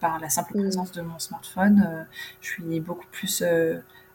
[0.00, 0.62] par la simple mm.
[0.62, 2.06] présence de mon smartphone.
[2.40, 3.42] je suis beaucoup plus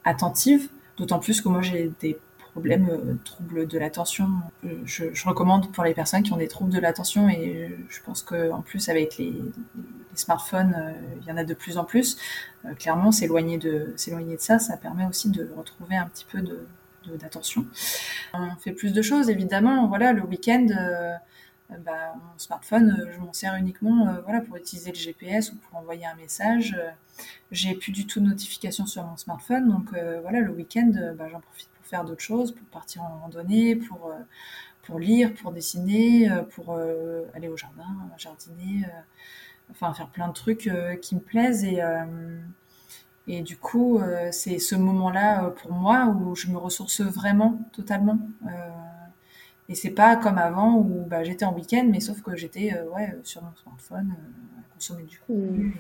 [0.03, 0.69] attentive.
[0.97, 2.19] D'autant plus que moi j'ai des
[2.51, 4.27] problèmes, euh, troubles de l'attention.
[4.65, 7.99] Euh, Je, je recommande pour les personnes qui ont des troubles de l'attention et je
[8.01, 10.91] pense que en plus avec les, les smartphones, euh,
[11.21, 12.17] il y en a de plus en plus.
[12.65, 16.41] Euh, clairement, s'éloigner de s'éloigner de ça, ça permet aussi de retrouver un petit peu
[16.41, 16.65] de-
[17.07, 17.65] d'attention.
[18.33, 19.87] On fait plus de choses, évidemment.
[19.87, 21.13] Voilà, le week-end, euh,
[21.71, 24.15] euh, bah, mon smartphone, euh, je m'en sers uniquement
[24.47, 26.77] pour utiliser le GPS ou pour envoyer un message.
[27.51, 31.39] J'ai plus du tout de notification sur mon smartphone, donc voilà, le week-end, bah, j'en
[31.39, 34.13] profite pour faire d'autres choses, pour partir en randonnée, pour,
[34.83, 36.77] pour lire, pour dessiner, pour
[37.33, 37.87] aller au jardin,
[38.17, 38.85] jardiner,
[39.71, 40.69] enfin faire plein de trucs
[41.01, 41.81] qui me plaisent et
[43.31, 47.59] et du coup, euh, c'est ce moment-là euh, pour moi où je me ressource vraiment,
[47.71, 48.17] totalement.
[48.47, 48.49] Euh,
[49.69, 52.89] et c'est pas comme avant où bah, j'étais en week-end, mais sauf que j'étais euh,
[52.95, 54.13] ouais, sur mon smartphone,
[54.57, 55.75] à consommer du contenu.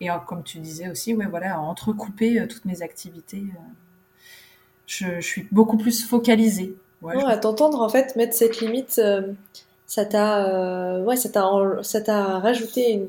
[0.00, 3.44] Et, euh, et comme tu disais aussi, ouais, voilà, à entrecouper toutes mes activités.
[4.86, 6.74] je, je suis beaucoup plus focalisée.
[7.02, 9.00] Ouais, Non, je- à t'entendre, en fait, mettre cette limite,
[9.86, 13.08] ça t'a, ouais, ça t'a rajouté une,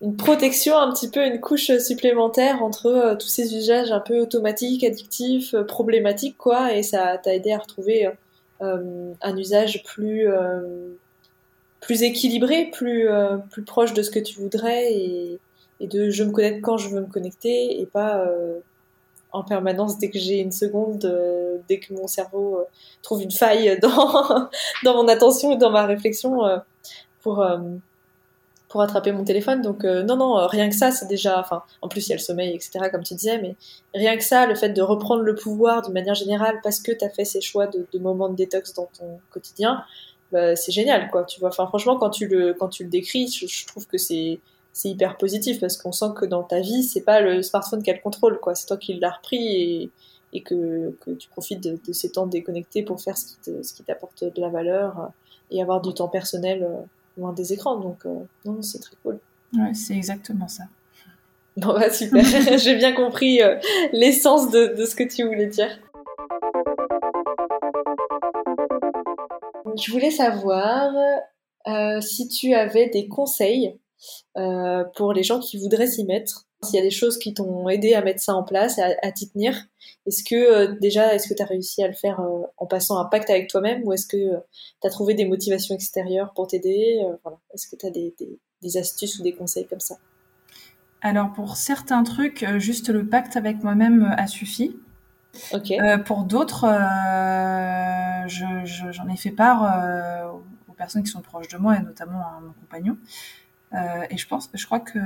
[0.00, 4.20] une protection, un petit peu une couche supplémentaire entre euh, tous ces usages un peu
[4.20, 8.08] automatiques, addictifs, euh, problématiques, quoi, et ça t'a aidé à retrouver
[8.60, 10.94] euh, un usage plus, euh,
[11.80, 15.38] plus équilibré, plus, euh, plus proche de ce que tu voudrais et,
[15.80, 18.58] et de je me connecte quand je veux me connecter et pas euh,
[19.32, 22.64] en permanence dès que j'ai une seconde, euh, dès que mon cerveau euh,
[23.02, 24.48] trouve une faille dans,
[24.84, 26.58] dans mon attention et dans ma réflexion euh,
[27.22, 27.58] pour, euh,
[28.68, 29.62] pour attraper mon téléphone.
[29.62, 31.40] Donc euh, non, non, euh, rien que ça, c'est déjà...
[31.40, 33.56] Enfin, en plus, il y a le sommeil, etc., comme tu disais, mais
[33.94, 37.04] rien que ça, le fait de reprendre le pouvoir d'une manière générale parce que tu
[37.04, 39.82] as fait ces choix de, de moments de détox dans ton quotidien,
[40.32, 41.24] bah, c'est génial, quoi.
[41.24, 43.96] Tu vois, enfin, franchement, quand tu le, quand tu le décris, je, je trouve que
[43.98, 44.40] c'est
[44.74, 47.90] c'est hyper positif parce qu'on sent que dans ta vie, c'est pas le smartphone qui
[47.90, 48.54] a le contrôle, quoi.
[48.54, 49.90] C'est toi qui l'as repris et,
[50.34, 53.62] et que, que tu profites de, de ces temps déconnectés pour faire ce qui te-
[53.62, 55.06] ce qui t'apporte de la valeur euh,
[55.50, 56.82] et avoir du temps personnel euh,
[57.18, 57.76] loin des écrans.
[57.78, 59.18] Donc, euh, non, c'est très cool.
[59.54, 60.64] ouais, c'est exactement ça.
[61.56, 62.24] Bon, bah, super.
[62.58, 63.56] J'ai bien compris euh,
[63.92, 65.78] l'essence de, de ce que tu voulais dire.
[69.76, 70.92] Je voulais savoir
[71.68, 73.78] euh, si tu avais des conseils
[74.36, 76.47] euh, pour les gens qui voudraient s'y mettre.
[76.64, 79.12] S'il y a des choses qui t'ont aidé à mettre ça en place, à, à
[79.12, 79.54] t'y tenir.
[80.06, 82.98] Est-ce que euh, déjà, est-ce que tu as réussi à le faire euh, en passant
[82.98, 84.16] un pacte avec toi-même ou est-ce que
[84.80, 87.38] tu as trouvé des motivations extérieures pour t'aider Euh, voilà.
[87.54, 89.96] Est-ce que tu as des, des, des astuces ou des conseils comme ça?
[91.00, 94.76] Alors pour certains trucs, euh, juste le pacte avec moi-même euh, a suffi.
[95.54, 100.32] Euh, pour d'autres, euh, je- je- j'en ai fait part euh,
[100.68, 102.96] aux personnes qui sont proches de moi et notamment à mon compagnon.
[103.74, 104.98] Euh, et je pense, je crois que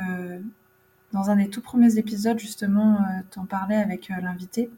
[1.13, 4.71] dans un des tout premiers épisodes, justement, euh, t'en parlais avec euh, l'invité.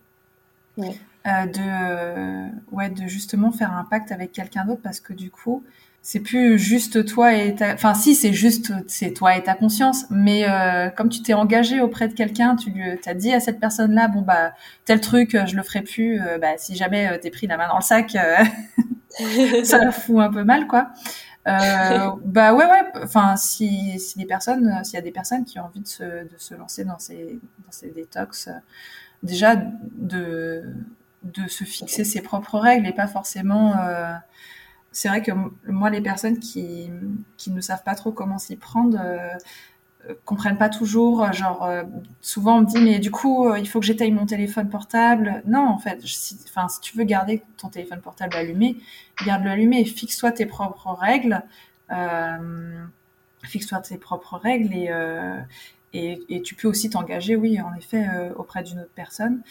[0.77, 0.97] Ouais.
[1.27, 5.63] Euh, de, ouais, de justement faire un pacte avec quelqu'un d'autre parce que du coup,
[6.03, 10.05] c'est plus juste toi et ta, enfin si c'est juste c'est toi et ta conscience,
[10.11, 13.59] mais euh, comme tu t'es engagé auprès de quelqu'un, tu lui as dit à cette
[13.59, 14.53] personne-là, bon bah
[14.85, 16.21] tel truc, je le ferai plus.
[16.21, 18.11] euh, bah si jamais euh, t'es pris la main dans le sac,
[19.65, 20.89] ça la fout un peu mal quoi.
[21.47, 22.85] Euh, bah ouais ouais.
[23.03, 25.87] Enfin si si des personnes, euh, s'il y a des personnes qui ont envie de
[25.89, 28.53] se de se lancer dans ces dans ces détox, euh,
[29.23, 30.65] déjà de
[31.25, 33.77] de se fixer ses propres règles et pas forcément.
[33.79, 34.15] euh,
[34.93, 35.33] c'est vrai que
[35.69, 36.91] moi, les personnes qui,
[37.37, 39.29] qui ne savent pas trop comment s'y prendre euh,
[40.25, 41.33] comprennent pas toujours.
[41.33, 41.83] Genre, euh,
[42.21, 45.43] souvent on me dit, mais du coup, euh, il faut que j'éteille mon téléphone portable.
[45.47, 48.77] Non, en fait, si, enfin, si tu veux garder ton téléphone portable allumé,
[49.27, 49.85] garde-le allumé.
[49.85, 51.43] Fixe-toi tes propres règles.
[51.91, 52.85] Euh,
[53.43, 55.39] Fixe-toi tes propres règles et, euh,
[55.93, 59.43] et, et tu peux aussi t'engager, oui, en effet, euh, auprès d'une autre personne.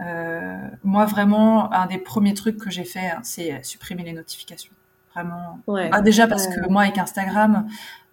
[0.00, 4.72] Euh, moi, vraiment, un des premiers trucs que j'ai fait, hein, c'est supprimer les notifications.
[5.14, 5.60] Vraiment.
[5.66, 5.88] Ouais.
[5.92, 7.68] Ah, déjà parce que moi, avec Instagram,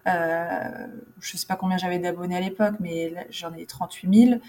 [0.06, 0.86] euh,
[1.20, 4.40] je sais pas combien j'avais d'abonnés à l'époque, mais j'en ai 38 000.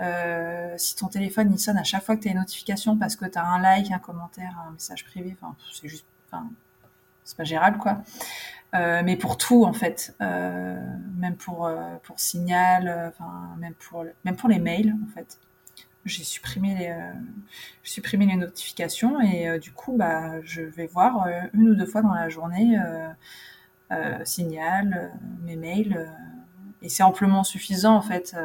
[0.00, 3.14] Euh, si ton téléphone il sonne à chaque fois que tu as une notification parce
[3.14, 5.36] que tu as un like, un commentaire, un message privé,
[5.72, 6.48] c'est juste, enfin,
[7.24, 7.98] c'est pas gérable quoi.
[8.74, 10.80] Euh, mais pour tout en fait, euh,
[11.18, 11.70] même pour
[12.04, 13.12] pour Signal,
[13.58, 15.38] même pour même pour les mails en fait,
[16.06, 16.96] j'ai supprimé les
[17.82, 22.14] supprimé les notifications et du coup bah je vais voir une ou deux fois dans
[22.14, 22.78] la journée
[24.24, 26.06] Signal, euh, mes mails euh,
[26.82, 28.34] et c'est amplement suffisant en fait.
[28.36, 28.44] euh,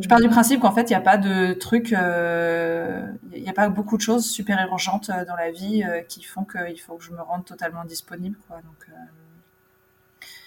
[0.00, 3.48] je pars du principe qu'en fait, il n'y a pas de trucs, euh, il n'y
[3.48, 6.80] a pas beaucoup de choses super urgentes euh, dans la vie euh, qui font qu'il
[6.80, 8.36] faut que je me rende totalement disponible.
[8.48, 8.56] Quoi.
[8.56, 8.92] Donc, euh,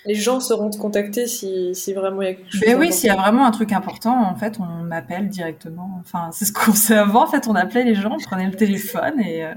[0.05, 2.61] les gens seront te contacter si, si vraiment il y a quelque chose.
[2.61, 2.91] Ben oui, d'important.
[2.91, 5.97] s'il y a vraiment un truc important, en fait, on m'appelle directement.
[6.01, 7.23] Enfin, c'est ce qu'on faisait avant.
[7.23, 9.53] En fait, on appelait les gens, on prenait le téléphone et euh,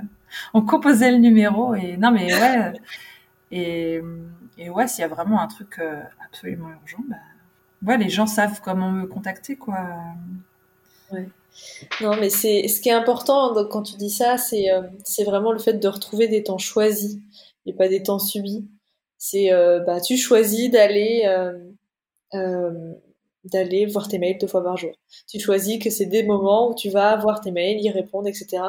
[0.55, 1.75] on composait le numéro.
[1.75, 2.73] Et non, mais ouais.
[3.51, 4.01] Et,
[4.59, 7.17] ouais, s'il y a vraiment un truc euh, absolument urgent, bah,
[7.83, 9.79] ouais, les gens savent comment me contacter, quoi.
[12.01, 15.25] Non, mais c'est ce qui est important donc, quand tu dis ça, c'est euh, c'est
[15.25, 17.19] vraiment le fait de retrouver des temps choisis
[17.67, 18.69] et pas des temps subis.
[19.19, 21.25] C'est euh, bah tu choisis d'aller
[22.35, 22.95] euh,
[23.45, 24.93] d'aller voir tes mails deux fois par jour.
[25.29, 28.63] Tu choisis que c'est des moments où tu vas voir tes mails, y répondre, etc.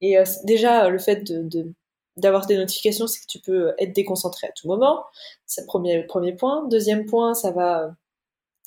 [0.00, 1.72] Et déjà le fait de, de
[2.16, 5.04] d'avoir des notifications, c'est que tu peux être déconcentré à tout moment.
[5.46, 6.66] C'est le premier premier point.
[6.68, 7.94] Deuxième point, ça va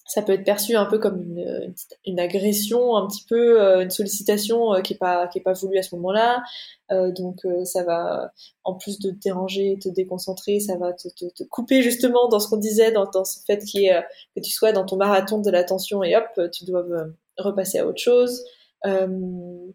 [0.06, 1.74] ça peut être perçu un peu comme une,
[2.06, 5.54] une, agression, un petit peu euh, une sollicitation euh, qui est pas qui est pas
[5.54, 6.44] voulue à ce moment-là.
[6.92, 8.32] Euh, donc ça va,
[8.64, 12.58] en plus de te déranger, te déconcentrer, ça va te, couper justement dans ce qu'on
[12.58, 16.66] disait, dans, ce fait que tu sois dans ton marathon de l'attention et hop, tu
[16.66, 16.84] dois
[17.38, 18.44] repasser à autre chose.
[18.86, 19.08] Euh,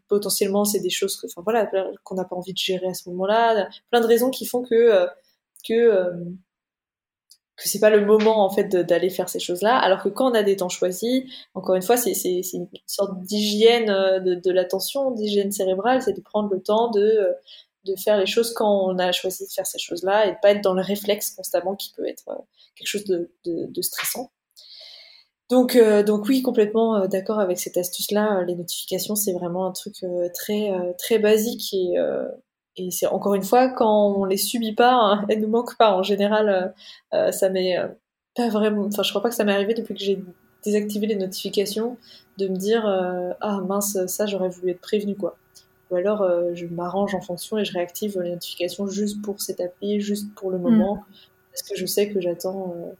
[0.08, 1.70] potentiellement, c'est des choses que, enfin voilà,
[2.04, 3.68] qu'on n'a pas envie de gérer à ce moment-là.
[3.90, 5.06] Plein de raisons qui font que euh,
[5.66, 6.12] que euh,
[7.56, 10.34] que c'est pas le moment en fait d'aller faire ces choses-là, alors que quand on
[10.34, 12.12] a des temps choisis, encore une fois, c'est
[12.52, 17.34] une sorte d'hygiène de, l'attention, d'hygiène cérébrale, c'est de prendre le temps de
[17.84, 20.50] de faire les choses quand on a choisi de faire ces choses-là et de pas
[20.50, 22.26] être dans le réflexe constamment qui peut être
[22.76, 24.30] quelque chose de stressant.
[25.50, 28.40] Donc euh, donc oui, complètement euh, d'accord avec cette astuce-là.
[28.40, 32.26] Euh, Les notifications, c'est vraiment un truc euh, très euh, très basique et euh,
[32.76, 35.94] et c'est encore une fois quand on les subit pas, hein, elles nous manquent pas
[35.96, 36.74] en général.
[37.32, 37.76] ça m'est
[38.36, 38.86] pas vraiment.
[38.86, 40.22] Enfin, je crois pas que ça m'est arrivé depuis que j'ai
[40.64, 41.96] désactivé les notifications
[42.38, 45.36] de me dire euh, ah mince ça j'aurais voulu être prévenu quoi.
[45.90, 49.60] Ou alors euh, je m'arrange en fonction et je réactive les notifications juste pour cette
[49.60, 51.04] appli, juste pour le moment,
[51.50, 52.92] parce que je sais que j'attends euh,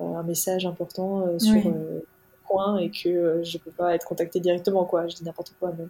[0.00, 1.62] un message important euh, sur Oui.
[1.66, 2.04] euh, le
[2.46, 5.06] coin et que euh, je peux pas être contactée directement quoi.
[5.08, 5.88] Je dis n'importe quoi même.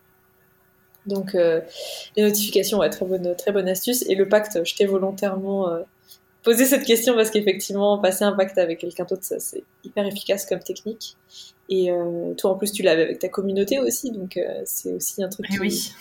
[1.06, 1.60] Donc euh,
[2.16, 4.02] les notifications, ouais, très bonne, très bonne astuce.
[4.08, 5.82] Et le pacte, je t'ai volontairement euh,
[6.42, 10.44] posé cette question parce qu'effectivement, passer un pacte avec quelqu'un d'autre, ça, c'est hyper efficace
[10.46, 11.16] comme technique.
[11.70, 15.22] Et euh, toi, en plus, tu l'avais avec ta communauté aussi, donc euh, c'est aussi
[15.22, 15.92] un truc Et qui, oui.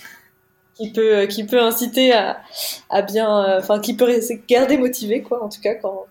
[0.76, 2.40] qui peut, qui peut inciter à,
[2.90, 4.10] à bien, euh, enfin, qui peut
[4.48, 6.06] garder motivé, quoi, en tout cas, quand,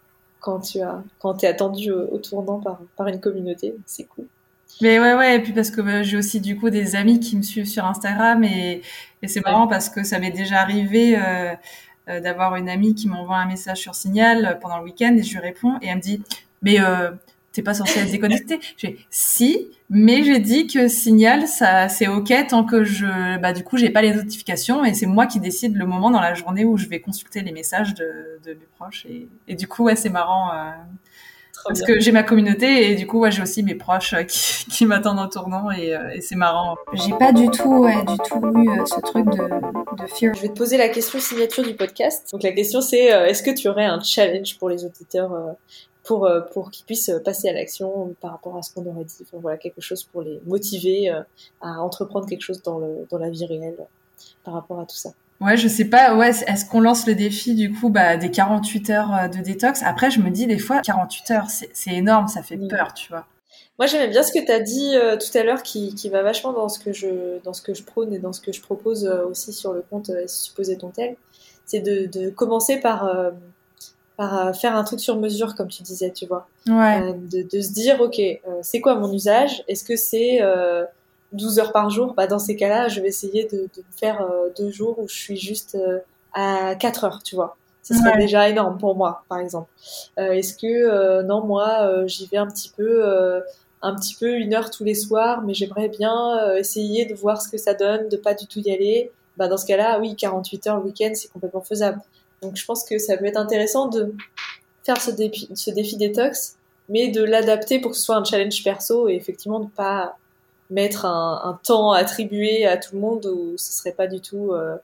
[0.46, 4.26] quand tu as, quand t'es attendu au, au tournant par, par une communauté, c'est cool.
[4.80, 7.36] Mais ouais, ouais, et puis parce que bah, j'ai aussi du coup des amis qui
[7.36, 8.80] me suivent sur Instagram et,
[9.22, 11.52] et c'est marrant parce que ça m'est déjà arrivé euh,
[12.08, 15.24] euh, d'avoir une amie qui m'envoie un message sur Signal euh, pendant le week-end et
[15.24, 16.22] je lui réponds et elle me dit
[16.62, 17.10] mais euh,
[17.56, 18.60] t'es pas censé être déconnecté.
[18.76, 23.64] J'ai si, mais j'ai dit que Signal ça c'est ok tant que je bah du
[23.64, 26.66] coup j'ai pas les notifications et c'est moi qui décide le moment dans la journée
[26.66, 29.96] où je vais consulter les messages de, de mes proches et, et du coup ouais
[29.96, 30.52] c'est marrant.
[30.52, 30.70] Euh,
[31.64, 31.94] parce bien.
[31.94, 34.86] que j'ai ma communauté et du coup, ouais, j'ai aussi mes proches euh, qui, qui
[34.86, 36.76] m'attendent au tournant et, euh, et c'est marrant.
[36.92, 40.32] J'ai pas du tout, ouais, du tout eu ce truc de, de fear.
[40.34, 42.28] Je vais te poser la question signature du podcast.
[42.30, 45.32] Donc la question c'est est-ce que tu aurais un challenge pour les auditeurs
[46.06, 49.04] pour euh, pour qu'ils puissent euh, passer à l'action par rapport à ce qu'on aurait
[49.04, 49.16] dit.
[49.22, 51.20] Enfin, voilà quelque chose pour les motiver euh,
[51.60, 53.76] à entreprendre quelque chose dans le dans la vie réelle
[54.44, 55.10] par rapport à tout ça.
[55.40, 58.90] Ouais, je sais pas, ouais, est-ce qu'on lance le défi du coup bah, des 48
[58.90, 59.82] heures de détox?
[59.82, 62.68] Après, je me dis des fois, 48 heures, c'est énorme, ça fait Oui.
[62.68, 63.26] peur, tu vois.
[63.78, 66.22] Moi j'aimais bien ce que tu as dit euh, tout à l'heure qui, qui va
[66.22, 68.62] vachement dans ce que je dans ce que je prône et dans ce que je
[68.62, 71.16] propose euh, aussi sur le compte euh, supposé ton tel.
[71.66, 73.10] C'est de, de commencer par
[74.16, 76.48] par euh, faire un truc sur mesure comme tu disais, tu vois.
[76.66, 79.62] Ouais, Euh, de, de se dire, ok, euh, c'est quoi mon usage?
[79.68, 80.84] Est-ce que c'est euh,
[81.32, 82.14] 12 heures par jour?
[82.14, 85.08] Bah, Dans ces cas-là, je vais essayer de, de me faire euh, deux jours où
[85.08, 85.98] je suis juste euh,
[86.34, 87.56] à 4 heures, tu vois.
[87.82, 88.18] Ce serait Ouais.
[88.18, 89.70] déjà énorme pour moi, par exemple.
[90.18, 93.06] Euh, Est-ce que, euh, non, moi, euh, j'y vais un petit peu...
[93.06, 93.40] euh,
[93.82, 97.40] un petit peu une heure tous les soirs, mais j'aimerais bien euh, essayer de voir
[97.40, 99.12] ce que ça donne, de pas du tout y aller?
[99.36, 102.00] Bah, dans ce cas-là, oui, 48 heures le week-end, c'est complètement faisable.
[102.42, 104.14] Donc je pense que ça peut être intéressant de
[104.84, 106.56] faire ce défi, ce défi détox,
[106.88, 110.16] mais de l'adapter pour que ce soit un challenge perso et effectivement de pas
[110.70, 114.52] mettre un, un temps attribué à tout le monde où ce serait pas du tout
[114.52, 114.76] euh,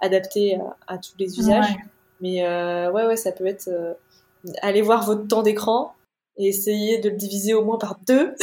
[0.00, 1.70] adapté à, à tous les usages.
[1.70, 1.84] Ouais.
[2.20, 3.94] Mais euh, ouais, ouais, ça peut être euh,
[4.60, 5.94] aller voir votre temps d'écran
[6.36, 8.34] et essayer de le diviser au moins par deux.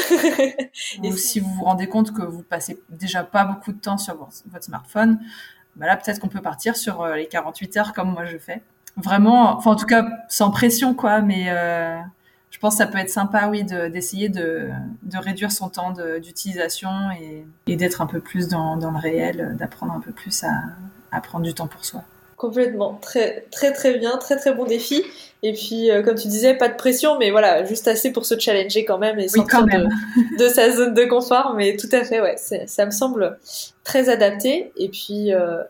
[1.04, 4.16] Ou si vous vous rendez compte que vous passez déjà pas beaucoup de temps sur
[4.16, 5.20] votre smartphone,
[5.76, 8.62] bah là, peut-être qu'on peut partir sur euh, les 48 heures comme moi je fais.
[8.98, 11.98] Vraiment, enfin en tout cas, sans pression, quoi, mais euh,
[12.52, 14.70] je pense que ça peut être sympa, oui, de- d'essayer de,
[15.14, 16.90] réduire son temps d'utilisation
[17.68, 20.44] et, d'être un peu plus dans, le réel, d'apprendre un peu plus
[21.12, 22.04] à prendre du temps pour soi.
[22.40, 25.04] Complètement, très très très bien, très très bon défi.
[25.44, 28.40] Et puis, euh, comme tu disais, pas de pression, mais voilà, juste assez pour se
[28.40, 29.90] challenger quand même et oui, sortir même.
[30.16, 31.54] De, de, sa zone de confort.
[31.58, 33.38] Mais tout à fait, ouais, ça me semble
[33.84, 34.72] très adapté.
[34.78, 35.62] Et puis, euh,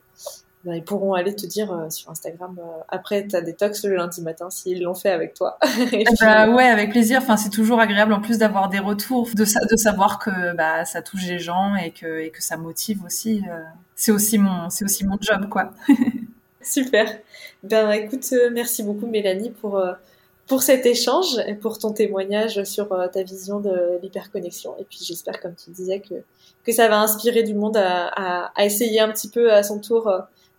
[0.64, 4.52] bah, ils pourront aller te dire euh, sur Instagram après ta détox le lundi matin
[4.52, 5.58] s'ils l'ont fait avec toi.
[5.92, 7.18] puis, bah, ouais, avec plaisir.
[7.24, 11.02] Enfin, c'est toujours agréable en plus d'avoir des retours, de, de savoir que bah, ça
[11.02, 13.42] touche les gens et que, et que ça motive aussi.
[13.96, 15.72] C'est aussi mon, c'est aussi mon job, quoi.
[16.62, 17.20] Super.
[17.64, 19.94] Ben écoute, euh, merci beaucoup Mélanie pour euh,
[20.48, 24.76] pour cet échange et pour ton témoignage sur euh, ta vision de l'hyperconnexion.
[24.80, 26.16] Et puis j'espère, comme tu disais, que
[26.66, 29.80] que ça va inspirer du monde à, à, à essayer un petit peu à son
[29.80, 30.12] tour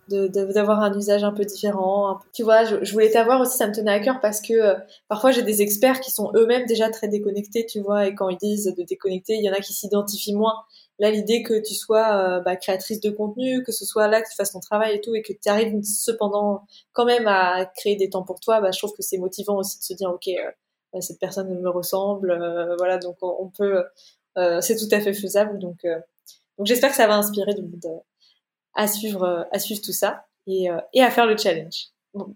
[0.09, 2.19] de d'avoir un usage un peu différent.
[2.33, 4.75] Tu vois, je, je voulais t'avoir aussi, ça me tenait à cœur parce que
[5.07, 8.37] parfois j'ai des experts qui sont eux-mêmes déjà très déconnectés, tu vois, et quand ils
[8.37, 10.55] disent de déconnecter, il y en a qui s'identifient moins
[11.01, 14.29] Là, l'idée que tu sois euh, bah, créatrice de contenu, que ce soit là que
[14.29, 17.95] tu fasses ton travail et tout, et que tu arrives cependant quand même à créer
[17.95, 20.27] des temps pour toi, bah, je trouve que c'est motivant aussi de se dire, ok,
[20.27, 20.51] euh,
[20.93, 23.83] bah, cette personne me ressemble, euh, voilà, donc on, peut,
[24.61, 25.57] c'est tout à fait faisable.
[25.57, 25.87] Donc,
[26.63, 28.03] j'espère que ça va inspirer monde
[28.75, 31.87] à suivre, à suivre tout ça et, à faire le challenge.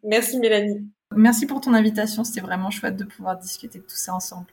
[0.02, 0.90] Merci Mélanie.
[1.16, 4.48] Merci pour ton invitation, c'était vraiment chouette de pouvoir discuter de tout ça ensemble.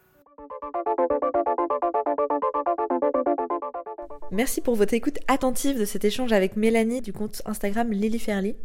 [4.33, 8.57] Merci pour votre écoute attentive de cet échange avec Mélanie du compte Instagram Lily Fairly.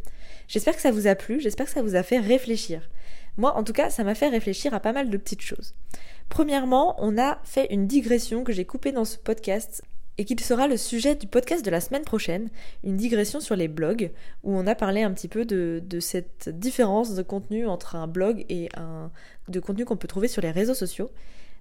[0.48, 2.88] J'espère que ça vous a plu, j'espère que ça vous a fait réfléchir.
[3.36, 5.74] Moi, en tout cas, ça m'a fait réfléchir à pas mal de petites choses.
[6.30, 9.82] Premièrement, on a fait une digression que j'ai coupée dans ce podcast
[10.16, 12.48] et qui sera le sujet du podcast de la semaine prochaine,
[12.82, 14.10] une digression sur les blogs,
[14.44, 18.06] où on a parlé un petit peu de, de cette différence de contenu entre un
[18.06, 19.10] blog et un
[19.48, 21.10] de contenu qu'on peut trouver sur les réseaux sociaux.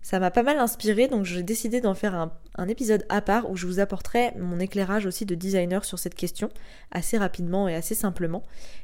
[0.07, 3.57] Ça m'a pas mal inspiré, donc j'ai décidé d'en faire un, épisode à part où
[3.57, 6.47] je vous apporterai mon éclairage aussi de designer sur cette question,
[6.91, 8.43] assez rapidement et assez simplement.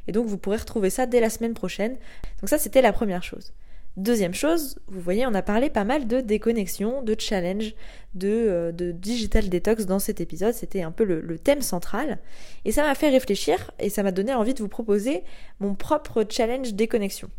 [0.10, 1.94] Et donc vous pourrez retrouver ça dès la semaine prochaine.
[2.42, 3.54] Donc ça c'était la première chose.
[3.96, 7.74] Deuxième chose, vous voyez, on a parlé pas mal de déconnexion, de challenge,
[8.16, 10.54] de, euh, digital detox dans cet épisode.
[10.54, 12.20] C'était un peu le, thème central.
[12.66, 15.24] Et ça m'a fait réfléchir et ça m'a donné envie de vous proposer
[15.62, 17.30] mon propre challenge déconnexion.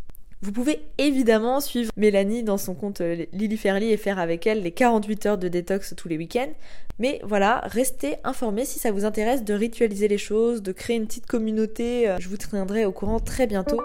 [0.44, 4.62] Vous pouvez évidemment suivre Mélanie dans son compte euh, Lily Fairly et faire avec elle
[4.62, 6.52] les 48 heures de détox tous les week-ends.
[6.98, 11.06] Mais voilà, restez informés si ça vous intéresse de ritualiser les choses, de créer une
[11.06, 12.10] petite communauté.
[12.10, 13.80] Euh, je vous tiendrai au courant très bientôt.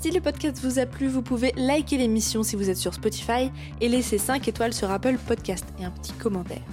[0.00, 3.52] Si le podcast vous a plu, vous pouvez liker l'émission si vous êtes sur Spotify
[3.80, 6.64] et laisser 5 étoiles sur Apple Podcast et un petit commentaire.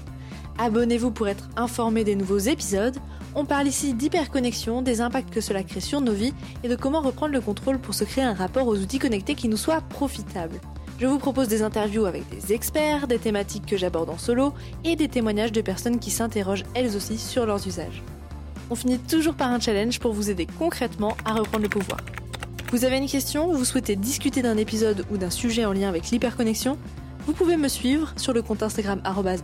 [0.59, 2.97] Abonnez-vous pour être informé des nouveaux épisodes.
[3.35, 6.33] On parle ici d'hyperconnexion, des impacts que cela crée sur nos vies
[6.63, 9.49] et de comment reprendre le contrôle pour se créer un rapport aux outils connectés qui
[9.49, 10.59] nous soit profitable.
[10.99, 14.51] Je vous propose des interviews avec des experts, des thématiques que j'aborde en solo
[14.83, 18.01] et des témoignages de personnes qui s'interrogent elles aussi sur leurs usages.
[18.71, 21.99] On finit toujours par un challenge pour vous aider concrètement à reprendre le pouvoir.
[22.71, 26.09] Vous avez une question, vous souhaitez discuter d'un épisode ou d'un sujet en lien avec
[26.09, 26.79] l'hyperconnexion?
[27.27, 29.01] Vous pouvez me suivre sur le compte Instagram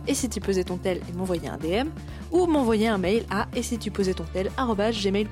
[0.08, 0.30] et si
[1.08, 1.90] et m'envoyer un DM
[2.32, 3.62] ou m'envoyer un mail à et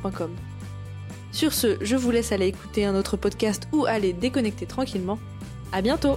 [0.03, 0.37] si.
[1.33, 5.19] Sur ce, je vous laisse aller écouter un autre podcast ou aller déconnecter tranquillement.
[5.73, 6.17] À bientôt!